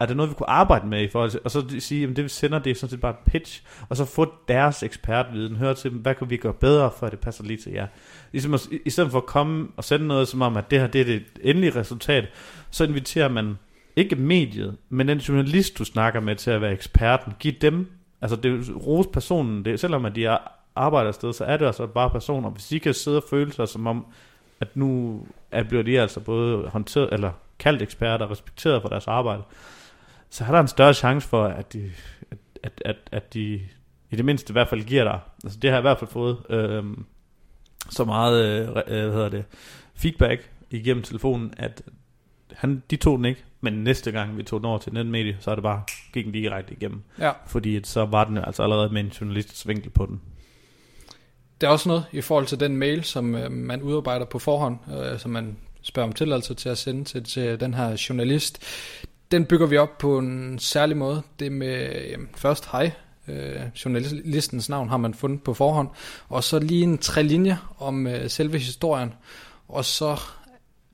er 0.00 0.06
det 0.08 0.16
noget, 0.16 0.30
vi 0.30 0.34
kunne 0.34 0.50
arbejde 0.50 0.86
med 0.86 1.02
i 1.02 1.08
forhold 1.08 1.30
til, 1.30 1.40
og 1.44 1.50
så 1.50 1.64
sige, 1.78 2.08
at 2.08 2.16
det 2.16 2.24
vi 2.24 2.28
sender, 2.28 2.58
det 2.58 2.70
er 2.70 2.74
sådan 2.74 2.90
set 2.90 3.00
bare 3.00 3.10
et 3.10 3.32
pitch, 3.32 3.62
og 3.88 3.96
så 3.96 4.04
få 4.04 4.32
deres 4.48 4.82
ekspertviden, 4.82 5.56
høre 5.56 5.74
til 5.74 5.90
dem, 5.90 5.98
hvad 5.98 6.14
kan 6.14 6.30
vi 6.30 6.36
gøre 6.36 6.54
bedre, 6.54 6.90
for 6.98 7.06
at 7.06 7.12
det 7.12 7.20
passer 7.20 7.44
lige 7.44 7.56
til 7.56 7.72
jer. 7.72 7.86
Ligesom 8.32 8.54
at, 8.54 8.68
i 8.86 8.90
stedet 8.90 9.10
for 9.10 9.18
at 9.18 9.26
komme 9.26 9.68
og 9.76 9.84
sende 9.84 10.06
noget 10.06 10.28
som 10.28 10.42
om, 10.42 10.56
at 10.56 10.70
det 10.70 10.80
her 10.80 10.86
det 10.86 11.00
er 11.00 11.04
det 11.04 11.22
endelige 11.42 11.76
resultat, 11.76 12.28
så 12.70 12.84
inviterer 12.84 13.28
man 13.28 13.58
ikke 13.96 14.16
mediet, 14.16 14.76
men 14.88 15.08
den 15.08 15.18
journalist, 15.18 15.78
du 15.78 15.84
snakker 15.84 16.20
med 16.20 16.36
til 16.36 16.50
at 16.50 16.60
være 16.60 16.72
eksperten, 16.72 17.32
giv 17.38 17.52
dem, 17.52 17.86
altså 18.20 18.36
det 18.36 18.70
ros 18.86 19.06
personen, 19.12 19.64
det, 19.64 19.80
selvom 19.80 20.04
at 20.04 20.14
de 20.14 20.24
er 20.24 20.38
arbejder 20.76 21.12
sted, 21.12 21.32
så 21.32 21.44
er 21.44 21.56
det 21.56 21.66
altså 21.66 21.86
bare 21.86 22.10
personer. 22.10 22.50
Hvis 22.50 22.66
de 22.66 22.80
kan 22.80 22.94
sidde 22.94 23.16
og 23.16 23.24
føle 23.30 23.52
sig 23.52 23.68
som 23.68 23.86
om, 23.86 24.06
at 24.60 24.76
nu 24.76 25.20
er, 25.50 25.62
bliver 25.62 25.82
de 25.82 26.00
altså 26.00 26.20
både 26.20 26.68
håndteret, 26.68 27.12
eller 27.12 27.32
kaldt 27.58 27.82
eksperter 27.82 28.24
og 28.24 28.30
respekteret 28.30 28.82
for 28.82 28.88
deres 28.88 29.06
arbejde, 29.06 29.42
så 30.30 30.44
har 30.44 30.52
der 30.52 30.60
en 30.60 30.68
større 30.68 30.94
chance 30.94 31.28
for, 31.28 31.44
at 31.44 31.72
de, 31.72 31.92
at, 32.30 32.38
at, 32.62 32.82
at, 32.84 32.96
at 33.12 33.34
de 33.34 33.60
i 34.10 34.16
det 34.16 34.24
mindste 34.24 34.50
i 34.50 34.52
hvert 34.52 34.68
fald 34.68 34.84
giver 34.84 35.04
dig, 35.04 35.20
altså 35.44 35.58
det 35.58 35.70
har 35.70 35.76
jeg 35.76 35.80
i 35.80 35.88
hvert 35.88 35.98
fald 35.98 36.10
fået 36.10 36.38
øh, 36.50 36.84
så 37.90 38.04
meget 38.04 38.44
øh, 38.44 38.68
øh, 38.68 38.72
hvad 38.72 39.12
hedder 39.12 39.28
det, 39.28 39.44
feedback 39.94 40.50
igennem 40.70 41.02
telefonen, 41.02 41.54
at 41.56 41.82
han, 42.52 42.82
de 42.90 42.96
tog 42.96 43.18
den 43.18 43.24
ikke, 43.24 43.44
men 43.60 43.72
næste 43.72 44.12
gang 44.12 44.36
vi 44.36 44.42
tog 44.42 44.60
den 44.60 44.66
over 44.66 44.78
til 44.78 44.92
netmedie, 44.92 45.36
så 45.40 45.50
er 45.50 45.54
det 45.54 45.62
bare, 45.62 45.82
gik 46.12 46.24
den 46.24 46.32
direkte 46.32 46.72
igennem. 46.72 47.02
Ja. 47.18 47.32
Fordi 47.46 47.76
at 47.76 47.86
så 47.86 48.04
var 48.04 48.24
den 48.24 48.38
altså 48.38 48.62
allerede 48.62 48.92
med 48.92 49.00
en 49.00 49.08
journalists 49.08 49.68
vinkel 49.68 49.90
på 49.90 50.06
den. 50.06 50.20
Der 51.60 51.66
er 51.66 51.70
også 51.70 51.88
noget 51.88 52.04
i 52.12 52.20
forhold 52.20 52.46
til 52.46 52.60
den 52.60 52.76
mail, 52.76 53.04
som 53.04 53.34
øh, 53.34 53.52
man 53.52 53.82
udarbejder 53.82 54.24
på 54.24 54.38
forhånd, 54.38 54.78
øh, 54.98 55.18
som 55.18 55.30
man 55.30 55.56
spørger 55.82 56.06
om 56.08 56.12
tilladelse 56.12 56.54
til 56.54 56.68
at 56.68 56.78
sende 56.78 57.04
til, 57.04 57.24
til 57.24 57.60
den 57.60 57.74
her 57.74 58.06
journalist. 58.08 58.58
Den 59.30 59.44
bygger 59.44 59.66
vi 59.66 59.76
op 59.76 59.98
på 59.98 60.18
en 60.18 60.58
særlig 60.58 60.96
måde. 60.96 61.22
Det 61.38 61.52
med 61.52 62.02
jamen, 62.10 62.28
først 62.36 62.68
hej, 62.72 62.90
øh, 63.28 63.60
journalistens 63.84 64.68
navn 64.68 64.88
har 64.88 64.96
man 64.96 65.14
fundet 65.14 65.42
på 65.42 65.54
forhånd, 65.54 65.88
og 66.28 66.44
så 66.44 66.58
lige 66.58 66.82
en 66.82 66.98
tre 66.98 67.22
linjer 67.22 67.74
om 67.78 68.06
øh, 68.06 68.30
selve 68.30 68.58
historien, 68.58 69.12
og 69.68 69.84
så 69.84 70.20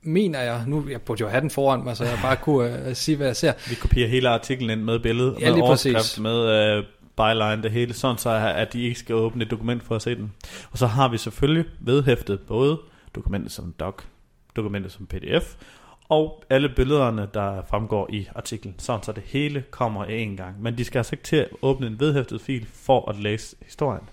mener 0.01 0.41
jeg, 0.41 0.63
nu 0.67 0.89
jeg 0.89 1.01
burde 1.01 1.21
jo 1.21 1.27
have 1.27 1.41
den 1.41 1.49
foran 1.49 1.83
mig, 1.83 1.97
så 1.97 2.03
jeg 2.03 2.19
bare 2.21 2.35
kunne 2.35 2.87
øh, 2.89 2.95
sige, 2.95 3.15
hvad 3.15 3.27
jeg 3.27 3.35
ser. 3.35 3.53
Vi 3.69 3.75
kopierer 3.75 4.09
hele 4.09 4.29
artiklen 4.29 4.69
ind 4.69 4.81
med 4.81 4.99
billede, 4.99 5.35
ja, 5.39 5.53
med 5.53 5.61
overskrift, 5.61 6.19
med 6.19 6.77
øh, 6.77 6.83
byline, 7.17 7.63
det 7.63 7.71
hele, 7.71 7.93
sådan 7.93 8.17
så 8.17 8.29
at 8.55 8.73
de 8.73 8.83
ikke 8.83 8.99
skal 8.99 9.15
åbne 9.15 9.43
et 9.43 9.51
dokument 9.51 9.83
for 9.83 9.95
at 9.95 10.01
se 10.01 10.15
den. 10.15 10.33
Og 10.71 10.77
så 10.77 10.87
har 10.87 11.07
vi 11.07 11.17
selvfølgelig 11.17 11.65
vedhæftet 11.79 12.39
både 12.39 12.79
dokumentet 13.15 13.51
som 13.51 13.73
doc, 13.79 14.03
dokumentet 14.55 14.91
som 14.91 15.05
pdf, 15.05 15.55
og 16.09 16.43
alle 16.49 16.69
billederne, 16.69 17.27
der 17.33 17.63
fremgår 17.69 18.09
i 18.11 18.27
artiklen, 18.35 18.75
sådan 18.77 19.03
så 19.03 19.11
det 19.11 19.23
hele 19.25 19.63
kommer 19.71 20.05
en 20.05 20.37
gang. 20.37 20.61
Men 20.61 20.77
de 20.77 20.83
skal 20.83 20.99
altså 20.99 21.13
ikke 21.13 21.23
til 21.23 21.35
at 21.35 21.47
åbne 21.61 21.87
en 21.87 21.99
vedhæftet 21.99 22.41
fil 22.41 22.67
for 22.73 23.09
at 23.09 23.15
læse 23.19 23.55
historien. 23.61 24.03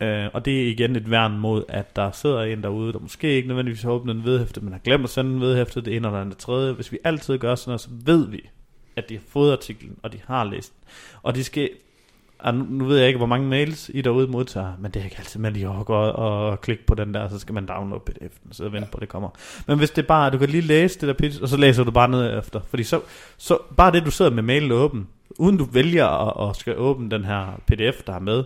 Uh, 0.00 0.34
og 0.34 0.44
det 0.44 0.62
er 0.62 0.70
igen 0.70 0.96
et 0.96 1.10
værn 1.10 1.38
mod, 1.38 1.64
at 1.68 1.96
der 1.96 2.10
sidder 2.10 2.42
en 2.42 2.62
derude, 2.62 2.92
der 2.92 2.98
måske 2.98 3.28
ikke 3.28 3.48
nødvendigvis 3.48 3.82
har 3.82 3.90
åbnet 3.90 4.14
en 4.16 4.24
vedhæftet, 4.24 4.62
men 4.62 4.72
har 4.72 4.80
glemt 4.80 5.04
at 5.04 5.10
sende 5.10 5.30
en 5.30 5.40
vedhæftet, 5.40 5.84
det 5.84 5.96
ene 5.96 6.08
eller 6.08 6.20
andet 6.20 6.38
tredje. 6.38 6.72
Hvis 6.72 6.92
vi 6.92 6.98
altid 7.04 7.38
gør 7.38 7.54
sådan 7.54 7.70
noget, 7.70 7.80
så 7.80 7.88
ved 7.90 8.28
vi, 8.28 8.48
at 8.96 9.08
de 9.08 9.14
har 9.14 9.22
fået 9.28 9.52
artiklen, 9.52 9.98
og 10.02 10.12
de 10.12 10.20
har 10.26 10.44
læst 10.44 10.72
den. 10.74 10.88
Og 11.22 11.34
de 11.34 11.44
skal 11.44 11.70
og 12.44 12.54
nu, 12.54 12.84
ved 12.84 12.98
jeg 12.98 13.06
ikke, 13.06 13.16
hvor 13.16 13.26
mange 13.26 13.48
mails 13.48 13.90
I 13.94 14.00
derude 14.00 14.26
modtager, 14.26 14.72
men 14.78 14.90
det 14.90 15.00
er 15.00 15.04
ikke 15.04 15.16
altid, 15.18 15.40
man 15.40 15.52
lige 15.52 15.68
at 15.68 15.86
gå 15.86 15.94
og, 15.94 16.60
klikke 16.60 16.86
på 16.86 16.94
den 16.94 17.14
der, 17.14 17.28
så 17.28 17.38
skal 17.38 17.54
man 17.54 17.66
downloade 17.66 18.02
pdf'en, 18.10 18.52
så 18.52 18.62
vente 18.62 18.78
ja. 18.78 18.84
på, 18.84 18.96
at 18.96 19.00
det 19.00 19.08
kommer. 19.08 19.28
Men 19.66 19.78
hvis 19.78 19.90
det 19.90 20.02
er 20.02 20.06
bare, 20.06 20.30
du 20.30 20.38
kan 20.38 20.48
lige 20.48 20.60
læse 20.60 21.00
det 21.00 21.08
der 21.08 21.14
pitch, 21.14 21.42
og 21.42 21.48
så 21.48 21.56
læser 21.56 21.84
du 21.84 21.90
bare 21.90 22.08
ned 22.08 22.38
efter. 22.38 22.60
Fordi 22.68 22.82
så, 22.82 23.00
så 23.36 23.58
bare 23.76 23.92
det, 23.92 24.04
du 24.04 24.10
sidder 24.10 24.30
med 24.30 24.42
mailen 24.42 24.72
åben, 24.72 25.08
uden 25.38 25.56
du 25.56 25.64
vælger 25.64 26.06
at, 26.06 26.50
at 26.50 26.56
skal 26.56 26.78
åbne 26.78 27.10
den 27.10 27.24
her 27.24 27.60
pdf, 27.66 28.02
der 28.06 28.12
er 28.14 28.20
med, 28.20 28.44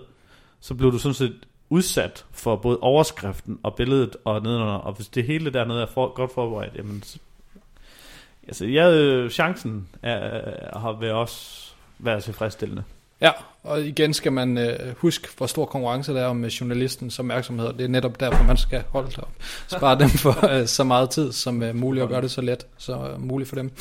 så 0.61 0.75
bliver 0.75 0.91
du 0.91 0.99
sådan 0.99 1.15
set 1.15 1.37
udsat 1.71 2.25
for 2.33 2.57
både 2.57 2.79
overskriften 2.81 3.59
og 3.63 3.75
billedet 3.75 4.17
og 4.25 4.43
nedenunder, 4.43 4.75
og 4.75 4.93
hvis 4.93 5.09
det 5.09 5.25
hele 5.25 5.51
dernede 5.51 5.83
er 5.83 5.87
for, 5.87 6.15
godt 6.15 6.35
forberedt, 6.35 6.77
jamen, 6.77 7.03
så, 7.03 7.19
altså, 8.47 8.67
ja, 8.67 8.91
øh, 8.91 9.31
chancen 9.31 9.89
er, 10.03 10.79
har 10.79 10.93
ved 10.93 11.11
også 11.11 11.71
været 11.99 12.25
tilfredsstillende. 12.25 12.85
Ja, 13.21 13.31
og 13.63 13.83
igen 13.83 14.15
skal 14.15 14.33
man 14.33 14.59
øh, 14.59 14.95
huske, 14.97 15.29
hvor 15.37 15.47
stor 15.47 15.65
konkurrence 15.65 16.15
der 16.15 16.21
er 16.21 16.27
om 16.27 16.45
journalistens 16.45 17.19
opmærksomhed. 17.19 17.73
Det 17.73 17.85
er 17.85 17.89
netop 17.89 18.21
derfor, 18.21 18.45
man 18.45 18.57
skal 18.57 18.83
holde 18.89 19.11
op. 19.19 19.33
Spare 19.69 19.99
dem 19.99 20.09
for 20.09 20.47
øh, 20.53 20.67
så 20.67 20.85
meget 20.85 21.11
tid 21.11 21.33
som 21.33 21.63
øh, 21.63 21.77
muligt, 21.77 22.03
og 22.03 22.09
gøre 22.09 22.23
det 22.23 22.31
så 22.31 22.41
let 22.41 22.67
som 22.77 23.07
øh, 23.07 23.21
muligt 23.21 23.49
for 23.49 23.57
dem. 23.57 23.73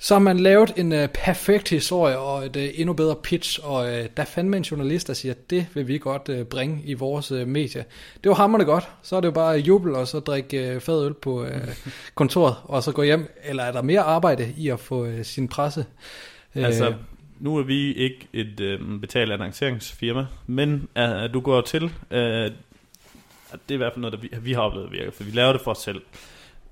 Så 0.00 0.14
har 0.14 0.18
man 0.18 0.40
lavet 0.40 0.72
en 0.76 0.92
øh, 0.92 1.08
perfekt 1.08 1.68
historie 1.68 2.18
og 2.18 2.46
et 2.46 2.56
øh, 2.56 2.68
endnu 2.74 2.92
bedre 2.92 3.16
pitch, 3.16 3.60
og 3.62 3.92
øh, 3.92 4.08
der 4.16 4.24
fandt 4.24 4.50
man 4.50 4.60
en 4.60 4.64
journalist, 4.64 5.06
der 5.06 5.14
siger, 5.14 5.34
det 5.50 5.66
vil 5.74 5.88
vi 5.88 5.98
godt 5.98 6.28
øh, 6.28 6.44
bringe 6.44 6.82
i 6.84 6.94
vores 6.94 7.32
øh, 7.32 7.48
medie. 7.48 7.84
Det 8.24 8.28
var 8.28 8.34
hammerne 8.34 8.64
godt. 8.64 8.88
Så 9.02 9.16
er 9.16 9.20
det 9.20 9.26
jo 9.26 9.32
bare 9.32 9.58
jubel, 9.58 9.94
og 9.94 10.08
så 10.08 10.20
drikke 10.20 10.68
øh, 10.68 10.80
fadøl 10.80 11.14
på 11.14 11.44
øh, 11.44 11.68
kontoret, 12.14 12.56
og 12.64 12.82
så 12.82 12.92
gå 12.92 13.02
hjem. 13.02 13.36
Eller 13.44 13.62
er 13.62 13.72
der 13.72 13.82
mere 13.82 14.00
arbejde 14.00 14.54
i 14.56 14.68
at 14.68 14.80
få 14.80 15.04
øh, 15.04 15.24
sin 15.24 15.48
presse? 15.48 15.84
Øh, 16.54 16.64
altså, 16.64 16.94
nu 17.40 17.56
er 17.56 17.62
vi 17.62 17.92
ikke 17.92 18.28
et 18.32 18.60
øh, 18.60 19.00
betalt 19.00 19.32
annonceringsfirma, 19.32 20.26
men 20.46 20.88
øh, 20.98 21.34
du 21.34 21.40
går 21.40 21.60
til, 21.60 21.84
øh, 22.10 22.50
det 23.52 23.70
er 23.70 23.74
i 23.74 23.76
hvert 23.76 23.92
fald 23.92 24.00
noget, 24.00 24.12
der 24.12 24.18
vi, 24.18 24.30
vi 24.42 24.52
har 24.52 24.60
oplevet 24.60 24.92
virker, 24.92 25.10
for 25.10 25.24
vi 25.24 25.30
laver 25.30 25.52
det 25.52 25.60
for 25.60 25.70
os 25.70 25.78
selv. 25.78 26.02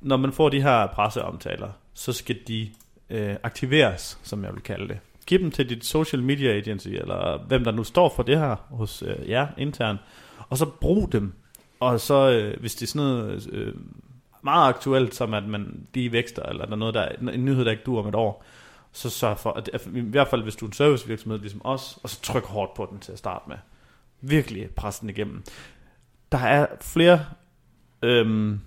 Når 0.00 0.16
man 0.16 0.32
får 0.32 0.48
de 0.48 0.62
her 0.62 0.86
presseomtaler, 0.86 1.68
så 1.94 2.12
skal 2.12 2.36
de 2.48 2.70
øh, 3.10 3.36
aktiveres, 3.42 4.18
som 4.22 4.44
jeg 4.44 4.52
vil 4.52 4.62
kalde 4.62 4.88
det. 4.88 4.98
Giv 5.26 5.38
dem 5.38 5.50
til 5.50 5.68
dit 5.68 5.84
social 5.84 6.22
media 6.22 6.56
agency, 6.56 6.88
eller 6.88 7.38
hvem 7.48 7.64
der 7.64 7.70
nu 7.70 7.84
står 7.84 8.12
for 8.16 8.22
det 8.22 8.38
her 8.38 8.56
hos 8.68 9.02
øh, 9.02 9.28
jer 9.30 9.46
internt, 9.58 10.00
og 10.48 10.58
så 10.58 10.66
brug 10.80 11.12
dem. 11.12 11.32
Og 11.80 12.00
så, 12.00 12.30
øh, 12.30 12.60
hvis 12.60 12.74
det 12.74 12.82
er 12.82 12.90
sådan 12.90 13.06
noget 13.06 13.48
øh, 13.52 13.74
meget 14.42 14.68
aktuelt, 14.68 15.14
som 15.14 15.34
at 15.34 15.44
man 15.44 15.86
lige 15.94 16.12
vækster, 16.12 16.42
eller 16.42 16.64
der 16.64 16.72
er 16.72 16.76
noget, 16.76 16.94
der 16.94 17.08
en 17.32 17.44
nyhed, 17.44 17.64
der 17.64 17.70
ikke 17.70 17.82
dur 17.86 18.00
om 18.02 18.08
et 18.08 18.14
år, 18.14 18.44
så 18.96 19.10
sørg 19.10 19.38
for, 19.38 19.52
at, 19.52 19.86
i 19.94 20.00
hvert 20.00 20.28
fald 20.28 20.42
hvis 20.42 20.56
du 20.56 20.64
er 20.64 20.68
en 20.68 20.72
servicevirksomhed 20.72 21.38
ligesom 21.38 21.60
os, 21.64 21.98
og 22.02 22.10
så 22.10 22.20
tryk 22.22 22.44
hårdt 22.44 22.74
på 22.74 22.88
den 22.90 22.98
til 23.00 23.12
at 23.12 23.18
starte 23.18 23.44
med. 23.48 23.56
Virkelig 24.20 24.70
presse 24.70 25.00
den 25.00 25.10
igennem. 25.10 25.42
Der 26.32 26.38
er 26.38 26.66
flere 26.80 27.24
øhm, 28.02 28.60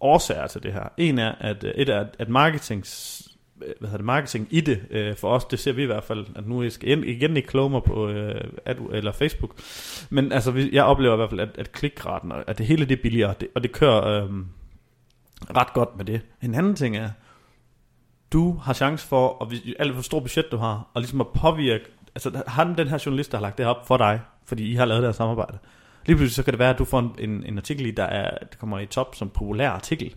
årsager 0.00 0.46
til 0.46 0.62
det 0.62 0.72
her. 0.72 0.88
En 0.96 1.18
er, 1.18 1.32
at 1.32 1.64
øh, 1.64 1.70
et 1.74 1.88
er, 1.88 2.06
at 2.18 2.28
marketings, 2.28 3.22
øh, 3.62 3.72
hvad 3.80 3.88
hedder 3.88 3.96
det, 3.96 4.04
marketing 4.04 4.48
i 4.50 4.60
det, 4.60 4.82
øh, 4.90 5.16
for 5.16 5.34
os, 5.34 5.44
det 5.44 5.58
ser 5.58 5.72
vi 5.72 5.82
i 5.82 5.86
hvert 5.86 6.04
fald, 6.04 6.26
at 6.36 6.46
nu 6.46 6.70
skal 6.70 7.08
igen 7.08 7.36
ikke 7.36 7.48
kloge 7.48 7.70
mig 7.70 7.82
på 7.82 8.08
øh, 8.08 8.44
ad, 8.64 8.76
eller 8.92 9.12
Facebook, 9.12 9.60
men 10.10 10.32
altså, 10.32 10.68
jeg 10.72 10.84
oplever 10.84 11.14
i 11.14 11.16
hvert 11.16 11.30
fald, 11.30 11.40
at, 11.40 11.58
at 11.58 11.72
klikraten, 11.72 12.32
at 12.46 12.58
det 12.58 12.66
hele 12.66 12.84
det 12.84 12.98
er 12.98 13.02
billigere, 13.02 13.34
det, 13.40 13.48
og 13.54 13.62
det 13.62 13.72
kører 13.72 14.24
øh, 14.24 14.30
ret 15.56 15.72
godt 15.72 15.96
med 15.96 16.04
det. 16.04 16.20
En 16.42 16.54
anden 16.54 16.76
ting 16.76 16.96
er, 16.96 17.10
du 18.32 18.58
har 18.62 18.72
chance 18.72 19.06
for, 19.06 19.28
og 19.28 19.46
hvis, 19.46 19.60
alt 19.78 19.94
for 19.94 20.02
stor 20.02 20.20
budget 20.20 20.46
du 20.52 20.56
har, 20.56 20.86
og 20.94 21.00
ligesom 21.00 21.20
at 21.20 21.26
påvirke, 21.28 21.84
altså 22.14 22.42
han, 22.46 22.76
den 22.76 22.88
her 22.88 23.02
journalist, 23.06 23.32
der 23.32 23.38
har 23.38 23.42
lagt 23.42 23.58
det 23.58 23.66
op 23.66 23.86
for 23.86 23.96
dig, 23.96 24.20
fordi 24.44 24.70
I 24.70 24.74
har 24.74 24.84
lavet 24.84 25.02
det 25.02 25.08
her 25.08 25.12
samarbejde, 25.12 25.58
lige 26.06 26.16
pludselig 26.16 26.34
så 26.34 26.42
kan 26.42 26.52
det 26.52 26.58
være, 26.58 26.70
at 26.70 26.78
du 26.78 26.84
får 26.84 26.98
en, 26.98 27.14
en, 27.18 27.44
en 27.46 27.58
artikel 27.58 27.86
i, 27.86 27.90
der, 27.90 28.04
er, 28.04 28.38
der 28.38 28.56
kommer 28.58 28.78
i 28.78 28.86
top 28.86 29.14
som 29.14 29.28
populær 29.28 29.70
artikel, 29.70 30.14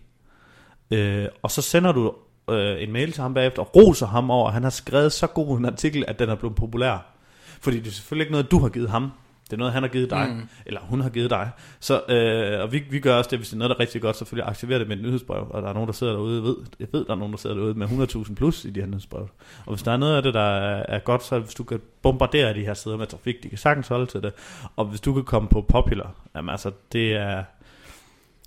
øh, 0.90 1.26
og 1.42 1.50
så 1.50 1.62
sender 1.62 1.92
du 1.92 2.14
øh, 2.50 2.82
en 2.82 2.92
mail 2.92 3.12
til 3.12 3.22
ham 3.22 3.34
bagefter, 3.34 3.62
og 3.62 3.76
roser 3.76 4.06
ham 4.06 4.30
over, 4.30 4.46
at 4.48 4.54
han 4.54 4.62
har 4.62 4.70
skrevet 4.70 5.12
så 5.12 5.26
god 5.26 5.58
en 5.58 5.64
artikel, 5.64 6.04
at 6.08 6.18
den 6.18 6.28
er 6.28 6.34
blevet 6.34 6.56
populær. 6.56 7.12
Fordi 7.60 7.80
det 7.80 7.86
er 7.86 7.90
selvfølgelig 7.92 8.24
ikke 8.24 8.32
noget, 8.32 8.50
du 8.50 8.58
har 8.58 8.68
givet 8.68 8.90
ham. 8.90 9.12
Det 9.46 9.52
er 9.52 9.56
noget, 9.56 9.72
han 9.72 9.82
har 9.82 9.88
givet 9.88 10.10
dig, 10.10 10.28
mm. 10.28 10.48
eller 10.66 10.80
hun 10.80 11.00
har 11.00 11.08
givet 11.08 11.30
dig. 11.30 11.50
Så, 11.80 12.02
øh, 12.08 12.62
og 12.62 12.72
vi, 12.72 12.84
vi 12.90 13.00
gør 13.00 13.16
også 13.16 13.30
det, 13.30 13.38
hvis 13.38 13.48
det 13.48 13.54
er 13.54 13.58
noget, 13.58 13.70
der 13.70 13.76
er 13.76 13.80
rigtig 13.80 14.02
godt, 14.02 14.16
selvfølgelig 14.16 14.48
aktiverer 14.48 14.78
det 14.78 14.88
med 14.88 14.96
et 14.96 15.02
nyhedsbrev, 15.02 15.46
og 15.50 15.62
der 15.62 15.68
er 15.68 15.72
nogen, 15.72 15.86
der 15.86 15.92
sidder 15.92 16.12
derude, 16.12 16.42
ved, 16.42 16.56
jeg 16.80 16.88
ved, 16.92 17.04
der 17.04 17.12
er 17.12 17.18
nogen, 17.18 17.32
der 17.32 17.38
sidder 17.38 17.56
derude 17.56 17.74
med 17.74 17.86
100.000 17.86 18.34
plus 18.34 18.64
i 18.64 18.70
de 18.70 18.80
her 18.80 18.86
nyhedsbrev. 18.86 19.28
Og 19.66 19.74
hvis 19.74 19.82
der 19.82 19.92
er 19.92 19.96
noget 19.96 20.16
af 20.16 20.22
det, 20.22 20.34
der 20.34 20.40
er, 20.40 20.84
er 20.88 20.98
godt, 20.98 21.24
så 21.24 21.38
hvis 21.38 21.54
du 21.54 21.64
kan 21.64 21.80
bombardere 22.02 22.54
de 22.54 22.60
her 22.60 22.74
sider 22.74 22.96
med 22.96 23.06
trafik, 23.06 23.42
de 23.42 23.48
kan 23.48 23.58
sagtens 23.58 23.88
holde 23.88 24.06
til 24.06 24.22
det. 24.22 24.32
Og 24.76 24.84
hvis 24.84 25.00
du 25.00 25.14
kan 25.14 25.24
komme 25.24 25.48
på 25.48 25.60
popular, 25.60 26.14
jamen 26.34 26.50
altså, 26.50 26.70
det 26.92 27.12
er, 27.12 27.44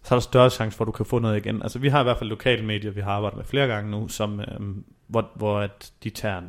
så 0.03 0.15
er 0.15 0.19
der 0.19 0.21
større 0.21 0.49
chance 0.49 0.77
for, 0.77 0.83
at 0.83 0.87
du 0.87 0.91
kan 0.91 1.05
få 1.05 1.19
noget 1.19 1.37
igen. 1.37 1.61
Altså 1.61 1.79
vi 1.79 1.89
har 1.89 1.99
i 1.99 2.03
hvert 2.03 2.17
fald 2.17 2.29
lokale 2.29 2.65
medier, 2.65 2.91
vi 2.91 3.01
har 3.01 3.11
arbejdet 3.11 3.37
med 3.37 3.45
flere 3.45 3.67
gange 3.67 3.91
nu, 3.91 4.07
som, 4.07 4.39
øhm, 4.39 4.83
hvor, 5.07 5.31
hvor 5.35 5.59
at 5.59 5.91
de 6.03 6.09
tager, 6.09 6.41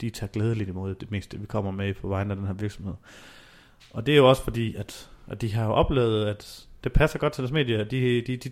de 0.00 0.10
tager 0.10 0.30
glædeligt 0.30 0.70
imod 0.70 0.94
det 0.94 1.10
meste, 1.10 1.40
vi 1.40 1.46
kommer 1.46 1.70
med 1.70 1.94
på 1.94 2.08
vegne 2.08 2.30
af 2.30 2.36
den 2.36 2.46
her 2.46 2.54
virksomhed. 2.54 2.94
Og 3.90 4.06
det 4.06 4.12
er 4.12 4.16
jo 4.16 4.28
også 4.28 4.42
fordi, 4.42 4.76
at, 4.76 5.08
at 5.28 5.40
de 5.40 5.52
har 5.52 5.64
jo 5.64 5.72
oplevet, 5.72 6.26
at 6.26 6.66
det 6.84 6.92
passer 6.92 7.18
godt 7.18 7.32
til 7.32 7.42
deres 7.42 7.52
medier. 7.52 7.84
De, 7.84 8.20
de, 8.20 8.36
de, 8.36 8.50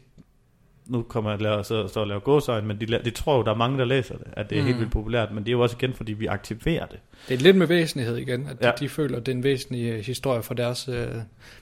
nu 0.86 1.02
kommer 1.02 1.30
jeg 1.30 1.58
at 1.58 1.66
så, 1.66 1.88
så 1.88 2.04
lave 2.04 2.20
gåsøjne, 2.20 2.66
men 2.66 2.80
de, 2.80 2.86
de 2.86 3.10
tror 3.10 3.36
jo, 3.36 3.42
der 3.42 3.50
er 3.50 3.56
mange, 3.56 3.78
der 3.78 3.84
læser 3.84 4.16
det, 4.16 4.26
at 4.32 4.50
det 4.50 4.58
er 4.58 4.62
mm. 4.62 4.66
helt 4.66 4.78
vildt 4.78 4.92
populært, 4.92 5.32
men 5.32 5.44
det 5.44 5.48
er 5.48 5.52
jo 5.52 5.60
også 5.60 5.76
igen, 5.76 5.94
fordi 5.94 6.12
vi 6.12 6.26
aktiverer 6.26 6.86
det. 6.86 6.98
Det 7.28 7.34
er 7.34 7.38
lidt 7.38 7.56
med 7.56 7.66
væsentlighed 7.66 8.16
igen, 8.16 8.46
at 8.46 8.56
ja. 8.62 8.70
de, 8.70 8.72
de 8.80 8.88
føler, 8.88 9.16
at 9.16 9.26
det 9.26 9.32
er 9.32 9.36
en 9.36 9.42
væsentlig 9.42 9.92
øh, 9.92 10.04
historie 10.04 10.42
for 10.42 10.54
deres, 10.54 10.88
øh, 10.88 11.08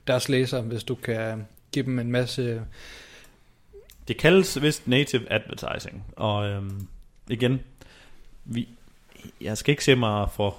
deres 0.07 0.29
læsere, 0.29 0.63
hvis 0.63 0.85
du 0.85 0.95
kan 0.95 1.47
give 1.73 1.85
dem 1.85 1.99
en 1.99 2.11
masse... 2.11 2.63
Det 4.09 4.17
kaldes 4.17 4.63
vist 4.63 4.89
native 4.89 5.33
advertising, 5.33 6.05
og 6.17 6.49
øhm, 6.49 6.87
igen, 7.29 7.61
vi, 8.45 8.69
jeg 9.41 9.59
skal 9.59 9.73
ikke 9.73 9.85
se 9.85 9.97
mig 9.97 10.29
for 10.31 10.57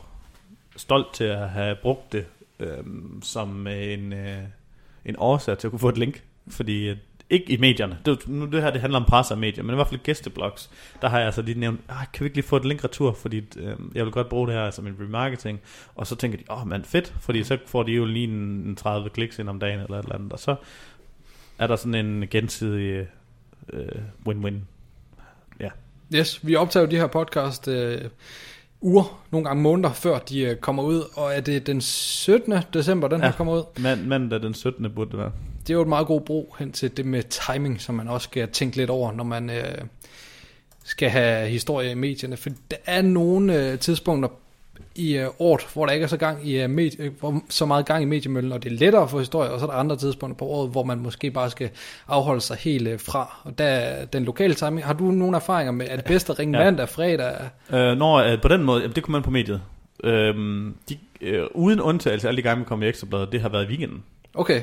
stolt 0.77 1.13
til 1.13 1.23
at 1.23 1.49
have 1.49 1.75
brugt 1.75 2.13
det 2.13 2.25
Øhm, 2.59 3.15
øh, 3.15 3.21
som 3.21 3.67
en, 3.67 4.13
øh, 4.13 4.43
en 5.05 5.15
årsag 5.17 5.57
til 5.57 5.67
at 5.67 5.71
kunne 5.71 5.79
få 5.79 5.89
et 5.89 5.97
link. 5.97 6.23
Fordi 6.47 6.89
øh, 6.89 6.97
ikke 7.29 7.51
i 7.51 7.57
medierne. 7.57 7.97
Det, 8.05 8.27
nu 8.27 8.45
det 8.45 8.61
her 8.61 8.71
det 8.71 8.81
handler 8.81 8.99
om 8.99 9.05
presse 9.05 9.33
og 9.33 9.37
medier, 9.37 9.63
men 9.63 9.73
i 9.73 9.75
hvert 9.75 9.87
fald 9.87 9.99
gæsteblogs. 10.03 10.69
Der 11.01 11.09
har 11.09 11.17
jeg 11.17 11.25
altså 11.25 11.41
lige 11.41 11.59
nævnt, 11.59 11.79
ah, 11.89 12.05
kan 12.13 12.23
vi 12.23 12.25
ikke 12.25 12.37
lige 12.37 12.45
få 12.45 12.55
et 12.55 12.65
link 12.65 12.83
retur, 12.83 13.13
fordi 13.13 13.37
øh, 13.57 13.75
jeg 13.95 14.05
vil 14.05 14.11
godt 14.11 14.29
bruge 14.29 14.47
det 14.47 14.55
her 14.55 14.71
som 14.71 14.87
en 14.87 14.95
remarketing. 14.99 15.59
Og 15.95 16.07
så 16.07 16.15
tænker 16.15 16.37
de, 16.37 16.43
åh 16.49 16.61
oh, 16.61 16.67
man 16.67 16.83
fedt, 16.83 17.13
fordi 17.19 17.43
så 17.43 17.57
får 17.65 17.83
de 17.83 17.91
jo 17.91 18.05
lige 18.05 18.27
en 18.27 18.75
30 18.75 19.09
kliks 19.09 19.39
ind 19.39 19.49
om 19.49 19.59
dagen 19.59 19.79
eller 19.79 19.99
et 19.99 20.03
eller 20.03 20.15
andet. 20.15 20.33
Og 20.33 20.39
så 20.39 20.55
er 21.57 21.67
der 21.67 21.75
sådan 21.75 22.05
en 22.05 22.27
gensidig 22.27 22.89
øh, 22.89 23.05
øh 23.73 24.01
win-win. 24.27 24.55
Ja. 25.59 25.69
Yes, 26.15 26.47
vi 26.47 26.55
optager 26.55 26.85
jo 26.85 26.91
de 26.91 26.97
her 26.97 27.07
podcast 27.07 27.67
øh, 27.67 28.01
uger, 28.81 29.23
nogle 29.31 29.47
gange 29.47 29.63
måneder 29.63 29.93
før 29.93 30.19
de 30.19 30.41
øh, 30.41 30.55
kommer 30.55 30.83
ud, 30.83 31.03
og 31.15 31.35
er 31.35 31.41
det 31.41 31.67
den 31.67 31.81
17. 31.81 32.53
december, 32.73 33.07
den 33.07 33.21
ja, 33.21 33.25
her 33.25 33.31
kommer 33.31 33.53
ud? 33.53 33.63
Mand, 33.79 34.05
mandag 34.05 34.41
den 34.41 34.53
17. 34.53 34.91
burde 34.95 35.11
det 35.11 35.19
være. 35.19 35.31
Det 35.61 35.69
er 35.69 35.73
jo 35.73 35.81
et 35.81 35.87
meget 35.87 36.07
god 36.07 36.21
brug 36.21 36.55
hen 36.59 36.71
til 36.71 36.97
det 36.97 37.05
med 37.05 37.23
timing, 37.23 37.81
som 37.81 37.95
man 37.95 38.07
også 38.07 38.25
skal 38.25 38.47
tænke 38.47 38.77
lidt 38.77 38.89
over, 38.89 39.11
når 39.11 39.23
man 39.23 39.49
øh, 39.49 39.77
skal 40.83 41.09
have 41.09 41.49
historie 41.49 41.91
i 41.91 41.95
medierne, 41.95 42.37
for 42.37 42.49
der 42.71 42.77
er 42.85 43.01
nogle 43.01 43.71
øh, 43.71 43.79
tidspunkter 43.79 44.29
i 44.95 45.19
uh, 45.19 45.25
året, 45.39 45.67
hvor 45.73 45.85
der 45.85 45.93
ikke 45.93 46.03
er 46.03 46.07
så, 46.07 46.17
gang 46.17 46.47
i, 46.47 46.63
uh, 46.63 46.69
medie, 46.69 47.11
hvor, 47.19 47.41
så 47.49 47.65
meget 47.65 47.85
gang 47.85 48.01
i 48.03 48.05
mediemøllen, 48.05 48.51
og 48.51 48.63
det 48.63 48.71
er 48.71 48.75
lettere 48.75 49.03
at 49.03 49.09
få 49.09 49.19
historie, 49.19 49.49
og 49.49 49.59
så 49.59 49.65
er 49.65 49.69
der 49.69 49.77
andre 49.77 49.95
tidspunkter 49.95 50.37
på 50.37 50.45
året, 50.45 50.71
hvor 50.71 50.83
man 50.83 50.99
måske 50.99 51.31
bare 51.31 51.49
skal 51.49 51.69
afholde 52.07 52.41
sig 52.41 52.57
helt 52.57 52.87
uh, 52.87 52.99
fra. 52.99 53.41
Og 53.43 53.57
der 53.57 54.05
den 54.05 54.23
lokale 54.23 54.53
timing, 54.53 54.85
har 54.85 54.93
du 54.93 55.03
nogle 55.03 55.35
erfaringer 55.35 55.71
med, 55.71 55.87
at 55.87 55.97
det 55.97 56.05
bedste 56.05 56.31
at 56.31 56.39
ringe 56.39 56.57
ja. 56.57 56.63
mandag, 56.63 56.89
fredag? 56.89 57.33
Øh, 57.73 57.97
når, 57.97 58.33
uh, 58.33 58.41
på 58.41 58.47
den 58.47 58.63
måde, 58.63 58.87
det 58.87 59.03
kunne 59.03 59.11
man 59.11 59.23
på 59.23 59.31
mediet. 59.31 59.61
Uh, 60.03 60.09
de, 60.09 60.97
uh, 61.21 61.47
uden 61.53 61.81
undtagelse, 61.81 62.27
alle 62.27 62.37
de 62.37 62.41
gange, 62.41 62.59
vi 62.59 62.65
kom 62.65 62.83
i 62.83 62.87
Ekstrabladet, 62.87 63.31
det 63.31 63.41
har 63.41 63.49
været 63.49 63.65
i 63.65 63.67
weekenden. 63.67 64.03
Okay. 64.33 64.61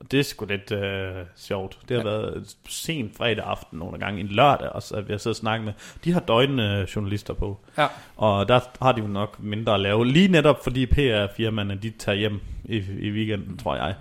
Og 0.00 0.10
det 0.10 0.18
er 0.18 0.24
sgu 0.24 0.44
lidt 0.44 0.72
øh, 0.72 1.24
sjovt. 1.36 1.78
Det 1.88 1.96
har 1.96 2.10
ja. 2.10 2.16
været 2.16 2.56
sent 2.68 3.16
fredag 3.16 3.44
aften 3.44 3.78
nogle 3.78 3.98
gange, 3.98 4.20
en 4.20 4.26
lørdag 4.26 4.68
også, 4.68 4.94
at 4.96 5.08
vi 5.08 5.12
har 5.12 5.18
siddet 5.18 5.36
og 5.36 5.40
snakket 5.40 5.64
med. 5.64 5.72
De 6.04 6.12
har 6.12 6.20
døgnende 6.20 6.86
journalister 6.96 7.34
på. 7.34 7.58
Ja. 7.78 7.86
Og 8.16 8.48
der 8.48 8.60
har 8.82 8.92
de 8.92 9.00
jo 9.00 9.06
nok 9.06 9.40
mindre 9.40 9.74
at 9.74 9.80
lave. 9.80 10.06
Lige 10.06 10.28
netop 10.28 10.64
fordi 10.64 10.86
PR-firmaerne, 10.86 11.74
de 11.74 11.90
tager 11.90 12.16
hjem 12.16 12.40
i, 12.64 12.76
i 12.76 13.10
weekenden, 13.10 13.56
tror 13.56 13.76
jeg. 13.76 13.94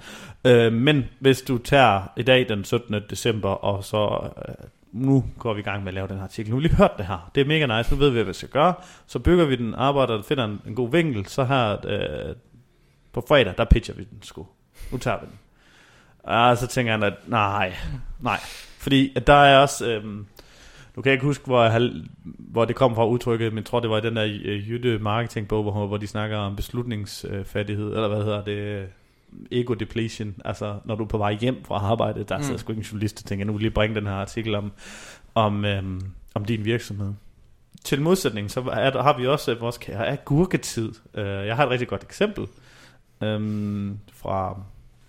Øh, 0.46 0.74
men 0.74 1.06
hvis 1.20 1.42
du 1.42 1.58
tager 1.58 2.02
i 2.18 2.24
dag 2.24 2.50
den 2.50 2.64
17. 2.64 3.02
december, 3.10 3.50
og 3.50 3.84
så... 3.84 4.30
Øh, 4.48 4.56
nu 4.92 5.26
går 5.40 5.54
vi 5.54 5.60
i 5.60 5.64
gang 5.64 5.84
med 5.84 5.88
at 5.88 5.94
lave 5.94 6.08
den 6.08 6.16
her 6.16 6.24
artikel. 6.24 6.52
Nu 6.52 6.56
har 6.56 6.62
vi 6.62 6.68
lige 6.68 6.78
hørt 6.78 6.98
det 6.98 7.06
her. 7.06 7.32
Det 7.36 7.42
er 7.42 7.46
mega 7.46 7.78
nice. 7.78 7.92
Nu 7.92 8.00
ved 8.00 8.10
vi, 8.10 8.14
hvad 8.14 8.24
vi 8.24 8.34
skal 8.34 8.50
gøre. 8.50 8.74
Så 9.08 9.20
bygger 9.20 9.46
vi 9.46 9.56
den, 9.56 9.74
arbejder 9.74 10.18
og 10.18 10.26
finder 10.26 10.46
en, 10.46 10.62
en 10.68 10.76
god 10.76 10.92
vinkel. 10.92 11.26
Så 11.26 11.44
her 11.44 11.86
øh, 11.86 12.36
på 13.14 13.26
fredag, 13.28 13.54
der 13.58 13.66
pitcher 13.66 13.96
vi 13.96 14.04
den 14.04 14.22
sgu. 14.22 14.48
Nu 14.92 14.98
tager 14.98 15.20
vi 15.20 15.26
den. 15.26 15.40
Og 16.24 16.58
så 16.58 16.68
tænker 16.68 16.92
han, 16.92 17.04
at 17.04 17.14
nej, 17.28 17.74
nej. 18.20 18.40
Fordi 18.78 19.14
at 19.16 19.28
der 19.28 19.34
er 19.34 19.60
også... 19.60 19.88
Øhm, 19.88 20.26
nu 20.96 21.02
kan 21.02 21.10
jeg 21.10 21.14
ikke 21.14 21.26
huske, 21.26 21.46
hvor, 21.46 21.64
jeg, 21.64 21.92
hvor 22.24 22.66
det 22.66 22.76
kom 22.76 22.96
fra 22.96 23.08
udtrykket, 23.08 23.54
men 23.54 23.58
jeg 23.58 23.66
tror, 23.66 23.80
det 23.80 23.90
var 23.90 23.98
i 23.98 24.02
den 24.02 24.16
der 24.16 24.26
uh, 24.26 24.70
Jytte 24.70 25.00
marketingbog, 25.00 25.64
hvor, 25.64 25.88
hvor 25.88 25.98
de 25.98 26.08
snakker 26.08 26.38
om 26.38 26.56
beslutningsfattighed, 26.56 27.86
eller 27.86 28.08
hvad 28.08 28.24
hedder 28.24 28.44
det, 28.44 28.88
ego 29.52 29.74
depletion, 29.74 30.36
altså 30.46 30.80
når 30.86 30.96
du 30.96 31.04
er 31.04 31.08
på 31.08 31.18
vej 31.18 31.38
hjem 31.42 31.64
fra 31.66 31.76
arbejde, 31.76 32.24
der 32.24 32.38
mm. 32.38 32.44
så 32.44 32.58
sgu 32.58 32.72
ikke 32.72 32.80
en 32.80 32.86
journalist, 32.86 33.24
der 33.24 33.28
tænker, 33.28 33.46
nu 33.46 33.54
vil 33.54 33.62
lige 33.62 33.72
bringe 33.72 33.96
den 33.96 34.08
her 34.08 34.14
artikel 34.14 34.56
om, 34.56 34.72
om, 35.36 35.66
øhm, 35.66 36.02
om 36.34 36.46
din 36.46 36.66
virksomhed. 36.66 37.14
til 37.84 38.02
modsætning, 38.02 38.52
så 38.52 38.60
er 38.60 39.02
har 39.02 39.18
vi 39.18 39.28
også 39.28 39.56
vores 39.56 39.78
kære 39.78 40.08
agurketid. 40.08 40.92
Jeg 41.16 41.56
har 41.56 41.64
et 41.64 41.70
rigtig 41.70 41.88
godt 41.88 42.04
eksempel 42.04 42.48
um, 43.22 44.00
fra 44.14 44.60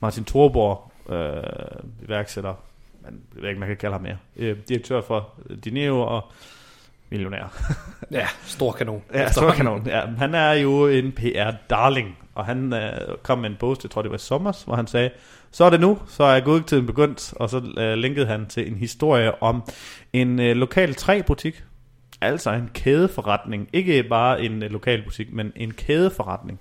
Martin 0.01 0.25
Thorborg, 0.25 0.93
uh, 1.07 2.07
iværksætter, 2.09 2.55
man, 3.03 3.21
jeg 3.35 3.43
ved 3.43 3.49
ikke, 3.49 3.61
man 3.61 3.69
kan 3.69 3.77
kalde 3.77 3.95
ham 3.95 4.03
mere, 4.03 4.17
uh, 4.37 4.59
direktør 4.69 5.01
for 5.01 5.35
Dineo 5.65 6.01
og 6.01 6.33
millionær. 7.11 7.73
ja, 8.11 8.27
stor 8.43 8.73
kanon. 8.73 9.03
Ja, 9.15 9.33
stor 9.33 9.51
kanon. 9.51 9.87
Ja, 9.87 10.07
han 10.19 10.35
er 10.35 10.53
jo 10.53 10.87
en 10.87 11.13
PR-darling, 11.13 12.19
og 12.35 12.45
han 12.45 12.73
uh, 12.73 13.17
kom 13.23 13.39
med 13.39 13.51
en 13.51 13.57
post, 13.61 13.85
jeg 13.85 13.91
tror 13.91 14.03
det 14.03 14.11
var 14.11 14.17
i 14.17 14.21
sommer, 14.21 14.65
hvor 14.65 14.75
han 14.75 14.87
sagde, 14.87 15.11
så 15.51 15.65
er 15.65 15.71
det 15.71 15.81
nu, 15.81 15.99
så 16.09 16.25
er 16.25 16.41
godtiden 16.41 16.87
begyndt, 16.87 17.35
og 17.37 17.51
så 17.51 17.59
uh, 17.59 17.99
linkede 17.99 18.27
han 18.27 18.47
til 18.47 18.69
en 18.73 18.77
historie 18.77 19.43
om 19.43 19.63
en 20.13 20.39
uh, 20.39 20.45
lokal 20.45 20.95
træbutik, 20.95 21.65
altså 22.21 22.51
en 22.51 22.71
kædeforretning, 22.75 23.69
ikke 23.73 24.03
bare 24.03 24.43
en 24.43 24.63
uh, 24.63 24.71
lokal 24.71 25.03
butik, 25.03 25.33
men 25.33 25.53
en 25.57 25.71
kædeforretning, 25.71 26.61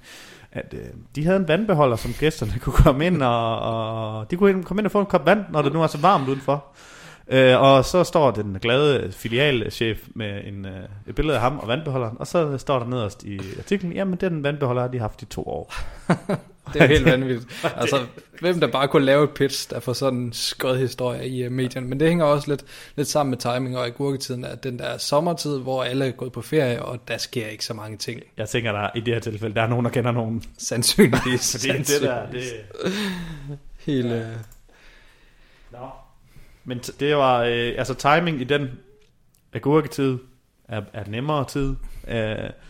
at 0.53 0.73
øh, 0.73 0.85
de 1.15 1.25
havde 1.25 1.37
en 1.37 1.47
vandbeholder, 1.47 1.95
som 1.95 2.13
gæsterne 2.19 2.53
kunne 2.61 2.73
komme 2.73 3.05
ind, 3.05 3.23
og, 3.23 3.59
og 3.59 4.31
de 4.31 4.35
kunne 4.35 4.63
komme 4.63 4.79
ind 4.79 4.85
og 4.85 4.91
få 4.91 4.99
en 4.99 5.05
kop 5.05 5.25
vand, 5.25 5.45
når 5.51 5.61
det 5.61 5.73
nu 5.73 5.83
er 5.83 5.87
så 5.87 5.97
varmt 5.97 6.27
udenfor. 6.27 6.65
Øh, 7.27 7.61
og 7.61 7.85
så 7.85 8.03
står 8.03 8.31
den 8.31 8.57
glade 8.61 9.11
filialchef 9.11 10.07
med 10.15 10.41
en, 10.45 10.65
øh, 10.65 10.83
et 11.07 11.15
billede 11.15 11.35
af 11.35 11.41
ham 11.41 11.59
og 11.59 11.67
vandbeholderen, 11.67 12.17
og 12.19 12.27
så 12.27 12.57
står 12.57 12.79
der 12.79 12.85
nederst 12.85 13.23
i 13.23 13.39
artiklen, 13.57 13.93
jamen 13.93 14.17
den 14.21 14.43
vandbeholder 14.43 14.81
har 14.81 14.89
de 14.89 14.99
haft 14.99 15.21
i 15.21 15.25
to 15.25 15.43
år. 15.43 15.73
det 16.73 16.81
er 16.81 16.85
helt 16.85 17.05
vanvittigt. 17.11 17.65
Altså, 17.75 17.99
hvem 18.39 18.59
der 18.59 18.67
bare 18.67 18.87
kunne 18.87 19.05
lave 19.05 19.23
et 19.23 19.29
pitch, 19.29 19.69
der 19.69 19.79
får 19.79 19.93
sådan 19.93 20.19
en 20.19 20.33
skød 20.33 20.77
historie 20.77 21.27
i 21.27 21.45
uh, 21.45 21.51
medierne. 21.51 21.87
Men 21.87 21.99
det 21.99 22.07
hænger 22.07 22.25
også 22.25 22.49
lidt, 22.49 22.63
lidt 22.95 23.07
sammen 23.07 23.29
med 23.29 23.37
timing 23.37 23.77
og 23.77 23.87
i 23.87 23.91
gurketiden, 23.91 24.45
at 24.45 24.63
den 24.63 24.79
der 24.79 24.97
sommertid, 24.97 25.59
hvor 25.59 25.83
alle 25.83 26.07
er 26.07 26.11
gået 26.11 26.31
på 26.31 26.41
ferie, 26.41 26.81
og 26.81 27.07
der 27.07 27.17
sker 27.17 27.47
ikke 27.47 27.65
så 27.65 27.73
mange 27.73 27.97
ting. 27.97 28.21
Jeg 28.37 28.49
tænker, 28.49 28.71
der 28.71 28.89
i 28.95 28.99
det 28.99 29.13
her 29.13 29.21
tilfælde, 29.21 29.55
der 29.55 29.61
er 29.61 29.67
nogen, 29.67 29.85
der 29.85 29.91
kender 29.91 30.11
nogen. 30.11 30.43
Sandsynligvis. 30.57 31.51
Fordi 31.59 31.77
det 31.77 32.01
der, 32.01 32.31
det... 32.31 32.43
Helt... 33.79 34.07
Ja. 34.11 34.19
Uh... 35.73 36.02
Men 36.65 36.77
det 36.77 37.15
var, 37.15 37.43
øh, 37.43 37.73
altså 37.77 37.93
timing 37.93 38.41
i 38.41 38.43
den 38.43 38.69
agurketid 39.53 40.17
er, 40.67 40.81
er 40.93 41.03
nemmere 41.07 41.45
tid. 41.45 41.75
Øh, 42.07 42.15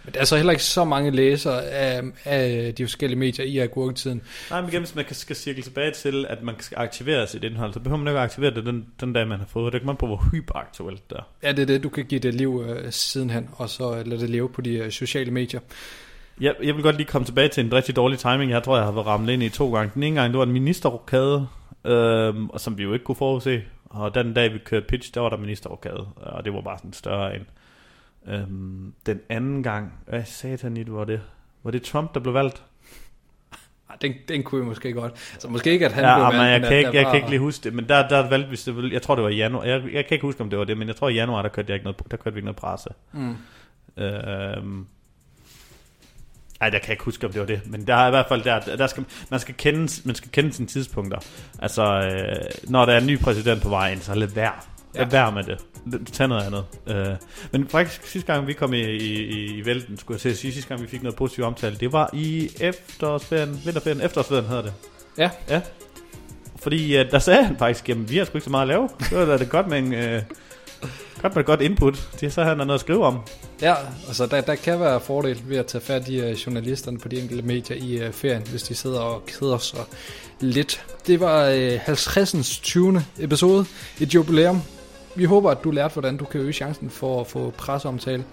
men 0.05 0.13
der 0.13 0.19
er 0.19 0.25
så 0.25 0.35
heller 0.35 0.51
ikke 0.51 0.63
så 0.63 0.83
mange 0.83 1.11
læsere 1.11 1.65
af, 1.65 2.01
af 2.25 2.73
de 2.77 2.85
forskellige 2.85 3.19
medier 3.19 3.45
i 3.45 3.57
agurketiden. 3.57 4.21
Nej, 4.49 4.61
men 4.61 4.69
igen, 4.69 4.81
hvis 4.81 4.95
man 4.95 5.05
skal 5.11 5.35
cirkle 5.35 5.63
tilbage 5.63 5.91
til, 5.91 6.25
at 6.29 6.43
man 6.43 6.55
skal 6.59 6.77
aktivere 6.77 7.27
sit 7.27 7.43
indhold, 7.43 7.73
så 7.73 7.79
behøver 7.79 7.97
man 7.97 8.07
ikke 8.07 8.19
at 8.19 8.23
aktivere 8.23 8.55
det 8.55 8.65
den, 8.65 8.85
den 9.01 9.13
dag, 9.13 9.27
man 9.27 9.39
har 9.39 9.45
fået 9.45 9.73
det. 9.73 9.81
kan 9.81 9.85
man 9.85 9.95
på, 9.95 10.05
hvor 10.05 10.29
hyperaktuelt 10.31 11.09
det 11.09 11.17
er. 11.17 11.23
Ja, 11.43 11.51
det 11.51 11.59
er 11.59 11.65
det. 11.65 11.83
Du 11.83 11.89
kan 11.89 12.05
give 12.05 12.19
det 12.19 12.33
liv 12.33 12.63
øh, 12.67 12.91
sidenhen, 12.91 13.49
og 13.53 13.69
så 13.69 14.03
lade 14.05 14.21
det 14.21 14.29
leve 14.29 14.49
på 14.49 14.61
de 14.61 14.73
øh, 14.73 14.91
sociale 14.91 15.31
medier. 15.31 15.59
Jeg, 16.41 16.55
jeg 16.63 16.75
vil 16.75 16.83
godt 16.83 16.97
lige 16.97 17.07
komme 17.07 17.25
tilbage 17.25 17.47
til 17.47 17.65
en 17.65 17.73
rigtig 17.73 17.95
dårlig 17.95 18.19
timing. 18.19 18.51
Jeg 18.51 18.63
tror, 18.63 18.75
jeg 18.75 18.85
har 18.85 18.91
været 18.91 19.07
ramt 19.07 19.29
ind 19.29 19.43
i 19.43 19.49
to 19.49 19.73
gange. 19.73 19.91
Den 19.93 20.03
ene 20.03 20.21
gang, 20.21 20.33
det 20.33 20.37
var 20.37 20.45
en 20.45 20.51
ministerrokade, 20.51 21.47
øh, 21.85 22.33
som 22.57 22.77
vi 22.77 22.83
jo 22.83 22.93
ikke 22.93 23.05
kunne 23.05 23.15
forudse. 23.15 23.61
Og 23.93 24.15
den 24.15 24.33
dag, 24.33 24.53
vi 24.53 24.57
kørte 24.57 24.85
pitch, 24.85 25.13
der 25.13 25.21
var 25.21 25.29
der 25.29 25.37
ministerrokade, 25.37 26.07
og 26.15 26.45
det 26.45 26.53
var 26.53 26.61
bare 26.61 26.77
sådan 26.77 26.93
større 26.93 27.35
end. 27.35 27.45
Øhm, 28.27 28.93
den 29.05 29.21
anden 29.29 29.63
gang, 29.63 29.93
hvad 30.07 30.23
satan 30.25 30.77
i 30.77 30.83
det 30.83 30.93
var 30.93 31.03
det? 31.03 31.21
Var 31.63 31.71
det 31.71 31.83
Trump, 31.83 32.13
der 32.13 32.19
blev 32.19 32.33
valgt? 32.33 32.63
Den, 34.01 34.13
den 34.27 34.43
kunne 34.43 34.61
jeg 34.61 34.67
måske 34.67 34.93
godt. 34.93 35.17
Så 35.39 35.47
måske 35.49 35.71
ikke, 35.71 35.85
at 35.85 35.91
han 35.91 36.03
ja, 36.03 36.15
blev 36.15 36.23
valgt. 36.23 36.37
Men 36.37 36.51
jeg, 36.51 36.61
kan 36.61 36.77
ikke, 36.77 36.97
jeg 36.97 37.05
kan 37.05 37.15
ikke 37.15 37.29
lige 37.29 37.39
huske 37.39 37.63
det, 37.63 37.73
men 37.73 37.89
der, 37.89 38.07
der 38.07 38.29
valgte 38.29 38.49
vi 38.49 38.55
det, 38.81 38.93
jeg 38.93 39.01
tror 39.01 39.15
det 39.15 39.23
var 39.23 39.29
i 39.29 39.35
januar, 39.35 39.63
jeg, 39.63 39.83
jeg 39.93 40.05
kan 40.05 40.15
ikke 40.15 40.25
huske, 40.25 40.41
om 40.41 40.49
det 40.49 40.59
var 40.59 40.65
det, 40.65 40.77
men 40.77 40.87
jeg 40.87 40.95
tror 40.95 41.09
i 41.09 41.13
januar, 41.13 41.41
der 41.41 41.49
kørte, 41.49 41.69
jeg 41.69 41.75
ikke 41.75 41.83
noget, 41.83 42.11
der 42.11 42.17
kørte 42.17 42.33
vi 42.33 42.37
ikke 42.37 42.45
noget 42.45 42.55
presse. 42.55 42.89
Mm. 43.11 43.35
Øhm, 43.97 44.87
Nej, 46.59 46.69
jeg 46.73 46.81
kan 46.81 46.91
ikke 46.91 47.03
huske, 47.03 47.27
om 47.27 47.33
det 47.33 47.39
var 47.39 47.47
det. 47.47 47.61
Men 47.65 47.87
der 47.87 47.95
er 47.95 48.07
i 48.07 48.09
hvert 48.09 48.25
fald, 48.27 48.43
der, 48.43 48.59
der 48.59 48.87
skal, 48.87 49.05
man, 49.31 49.39
skal 49.39 49.55
kende, 49.57 50.01
man 50.05 50.15
skal 50.15 50.31
kende 50.31 50.53
sine 50.53 50.67
tidspunkter. 50.67 51.19
Altså, 51.59 51.83
øh, 51.83 52.35
når 52.63 52.85
der 52.85 52.93
er 52.93 52.99
en 52.99 53.07
ny 53.07 53.19
præsident 53.19 53.61
på 53.61 53.69
vejen, 53.69 54.01
så 54.01 54.15
lad 54.15 54.27
være. 54.27 54.51
Lad 54.95 55.05
ja. 55.05 55.09
være 55.09 55.31
med 55.31 55.43
det. 55.43 55.59
Tag 56.13 56.27
noget 56.27 56.43
andet. 56.43 56.65
Øh, 56.87 57.15
men 57.51 57.67
faktisk, 57.67 58.05
sidste 58.05 58.33
gang 58.33 58.47
vi 58.47 58.53
kom 58.53 58.73
i, 58.73 58.81
i, 58.81 59.45
i 59.57 59.65
vælten, 59.65 59.97
skulle 59.97 60.19
jeg 60.23 60.35
sige, 60.35 60.53
sidste 60.53 60.69
gang 60.69 60.81
vi 60.81 60.87
fik 60.87 61.03
noget 61.03 61.15
positivt 61.15 61.47
omtale, 61.47 61.75
det 61.75 61.91
var 61.93 62.09
i 62.13 62.49
efterårsferien, 62.61 63.61
vinterferien, 63.65 64.01
efterårsferien 64.01 64.45
hedder 64.45 64.61
det. 64.61 64.73
Ja. 65.17 65.29
Ja. 65.49 65.61
Fordi 66.59 66.99
uh, 66.99 67.11
der 67.11 67.19
sagde 67.19 67.43
han 67.43 67.57
faktisk, 67.57 67.89
jamen 67.89 68.09
vi 68.09 68.17
har 68.17 68.25
sgu 68.25 68.37
ikke 68.37 68.45
så 68.45 68.51
meget 68.51 68.61
at 68.61 68.67
lave. 68.67 68.89
Så 69.09 69.17
er 69.17 69.37
det 69.37 69.49
godt 69.49 69.67
med 69.67 69.77
en... 69.77 70.15
Uh, 70.15 70.21
Godt 71.21 71.35
med 71.35 71.43
godt 71.43 71.61
input. 71.61 72.09
Det 72.19 72.27
er 72.27 72.29
så 72.29 72.43
han 72.43 72.57
noget 72.57 72.73
at 72.73 72.79
skrive 72.79 73.05
om. 73.05 73.19
Ja, 73.61 73.75
altså 74.07 74.25
der, 74.25 74.41
der 74.41 74.55
kan 74.55 74.79
være 74.79 74.99
fordel 74.99 75.41
ved 75.45 75.57
at 75.57 75.65
tage 75.65 75.81
fat 75.81 76.07
i 76.07 76.21
uh, 76.21 76.31
journalisterne 76.31 76.99
på 76.99 77.07
de 77.07 77.21
enkelte 77.21 77.43
medier 77.43 77.77
i 77.77 78.07
uh, 78.07 78.13
ferien, 78.13 78.41
hvis 78.49 78.63
de 78.63 78.75
sidder 78.75 78.99
og 78.99 79.25
keder 79.25 79.57
sig 79.57 79.79
lidt. 80.39 80.85
Det 81.07 81.19
var 81.19 81.49
uh, 81.49 81.79
50. 81.81 82.59
20. 82.59 83.01
episode, 83.19 83.65
et 83.99 84.15
jubilæum. 84.15 84.61
Vi 85.15 85.23
håber, 85.23 85.51
at 85.51 85.63
du 85.63 85.71
lærte, 85.71 85.93
hvordan 85.93 86.17
du 86.17 86.25
kan 86.25 86.41
øge 86.41 86.53
chancen 86.53 86.89
for 86.89 87.21
at 87.21 87.27
få 87.27 87.53
presseomtale. 87.57 88.23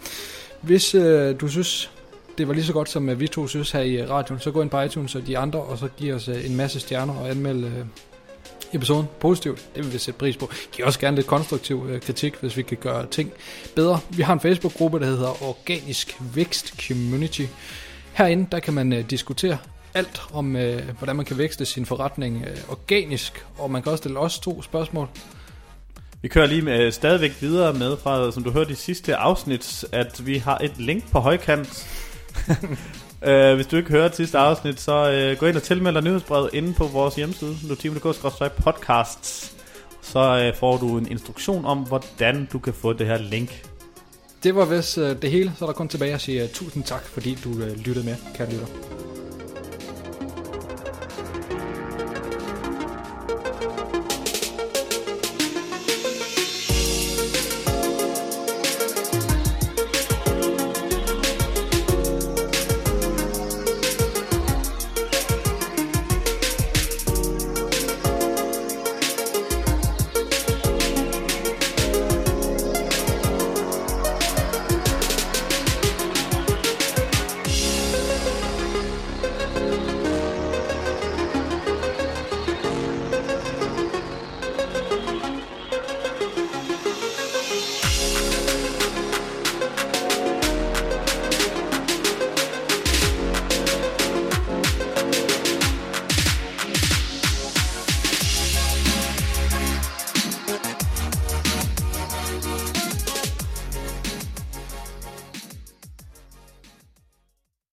Hvis 0.61 0.95
uh, 0.95 1.41
du 1.41 1.49
synes, 1.49 1.91
det 2.39 2.49
var 2.49 2.55
lige 2.55 2.65
så 2.65 2.73
godt, 2.73 2.89
som 2.89 3.21
vi 3.21 3.29
to 3.29 3.47
synes 3.47 3.71
her 3.71 3.81
i 3.81 4.07
radioen, 4.07 4.41
så 4.41 4.51
gå 4.51 4.63
ind 4.63 4.71
på 4.71 4.81
iTunes 4.81 5.15
og 5.15 5.27
de 5.27 5.39
andre, 5.39 5.61
og 5.61 5.79
så 5.79 5.89
giv 5.97 6.15
os 6.15 6.29
en 6.29 6.57
masse 6.57 6.81
stjerner 6.81 7.15
og 7.15 7.31
anmeld 7.31 7.65
uh, 7.65 7.73
episoden 8.73 9.07
positivt. 9.21 9.69
Det 9.75 9.85
vil 9.85 9.93
vi 9.93 9.99
sætte 9.99 10.19
pris 10.19 10.37
på. 10.37 10.51
Giv 10.73 10.85
også 10.87 11.01
gerne 11.01 11.17
lidt 11.17 11.27
konstruktiv 11.27 11.87
øh, 11.89 12.01
kritik, 12.01 12.35
hvis 12.41 12.57
vi 12.57 12.63
kan 12.63 12.77
gøre 12.77 13.07
ting 13.07 13.33
bedre. 13.77 14.01
Vi 14.11 14.23
har 14.23 14.33
en 14.33 14.41
Facebook-gruppe, 14.41 15.01
der 15.01 15.07
hedder 15.07 15.43
Organisk 15.43 16.17
Vækst 16.35 16.87
Community. 16.87 17.45
Herinde, 18.13 18.47
der 18.53 18.61
kan 18.61 18.75
man 18.75 18.93
øh, 18.93 19.11
diskutere 19.11 19.59
alt 19.95 20.23
om, 20.33 20.57
øh, 20.57 20.83
hvordan 20.99 21.17
man 21.17 21.25
kan 21.25 21.39
vækste 21.39 21.65
sin 21.65 21.87
forretning 21.87 22.45
øh, 22.47 22.57
organisk, 22.69 23.45
og 23.59 23.71
man 23.71 23.83
kan 23.83 23.93
også 23.93 24.03
stille 24.03 24.19
os 24.19 24.39
to 24.39 24.63
spørgsmål. 24.63 25.09
Vi 26.23 26.29
kører 26.29 26.47
lige 26.47 26.63
med, 26.63 26.93
stadigvæk 26.93 27.33
videre 27.41 27.73
med 27.73 27.97
fra, 27.97 28.33
som 28.33 28.45
du 28.45 28.51
hørte 28.51 28.73
i 28.73 28.75
sidste 28.75 29.17
afsnit, 29.17 29.85
at 29.93 30.27
vi 30.27 30.39
har 30.39 30.59
et 30.59 30.79
link 30.79 31.11
på 31.11 31.19
højkant 31.19 31.87
Uh, 33.27 33.55
hvis 33.55 33.67
du 33.67 33.77
ikke 33.77 33.91
hører 33.91 34.11
sidste 34.13 34.39
afsnit, 34.39 34.81
så 34.81 35.31
uh, 35.33 35.39
gå 35.39 35.47
ind 35.47 35.57
og 35.57 35.63
tilmeld 35.63 35.95
dig 35.95 36.05
nyhedsbrevet 36.05 36.51
inde 36.53 36.75
på 36.75 36.87
vores 36.87 37.15
hjemmeside, 37.15 37.57
nutime.dk-podcasts. 37.69 39.53
Så 40.03 40.49
uh, 40.49 40.59
får 40.59 40.77
du 40.77 40.99
en 40.99 41.11
instruktion 41.11 41.65
om, 41.65 41.79
hvordan 41.79 42.49
du 42.53 42.59
kan 42.59 42.75
få 42.75 42.93
det 42.93 43.07
her 43.07 43.19
link. 43.19 43.67
Det 44.43 44.55
var 44.55 44.65
vist 44.65 44.99
uh, 44.99 45.05
det 45.23 45.31
hele, 45.31 45.53
så 45.59 45.65
er 45.65 45.69
der 45.69 45.75
kun 45.75 45.89
tilbage 45.89 46.15
at 46.15 46.21
sige 46.21 46.45
uh, 46.45 46.51
tusind 46.51 46.85
tak, 46.85 47.03
fordi 47.03 47.39
du 47.45 47.51
uh, 47.51 47.77
lyttede 47.87 48.05
med, 48.05 48.17
kære 48.35 48.51
lytter. 48.51 48.67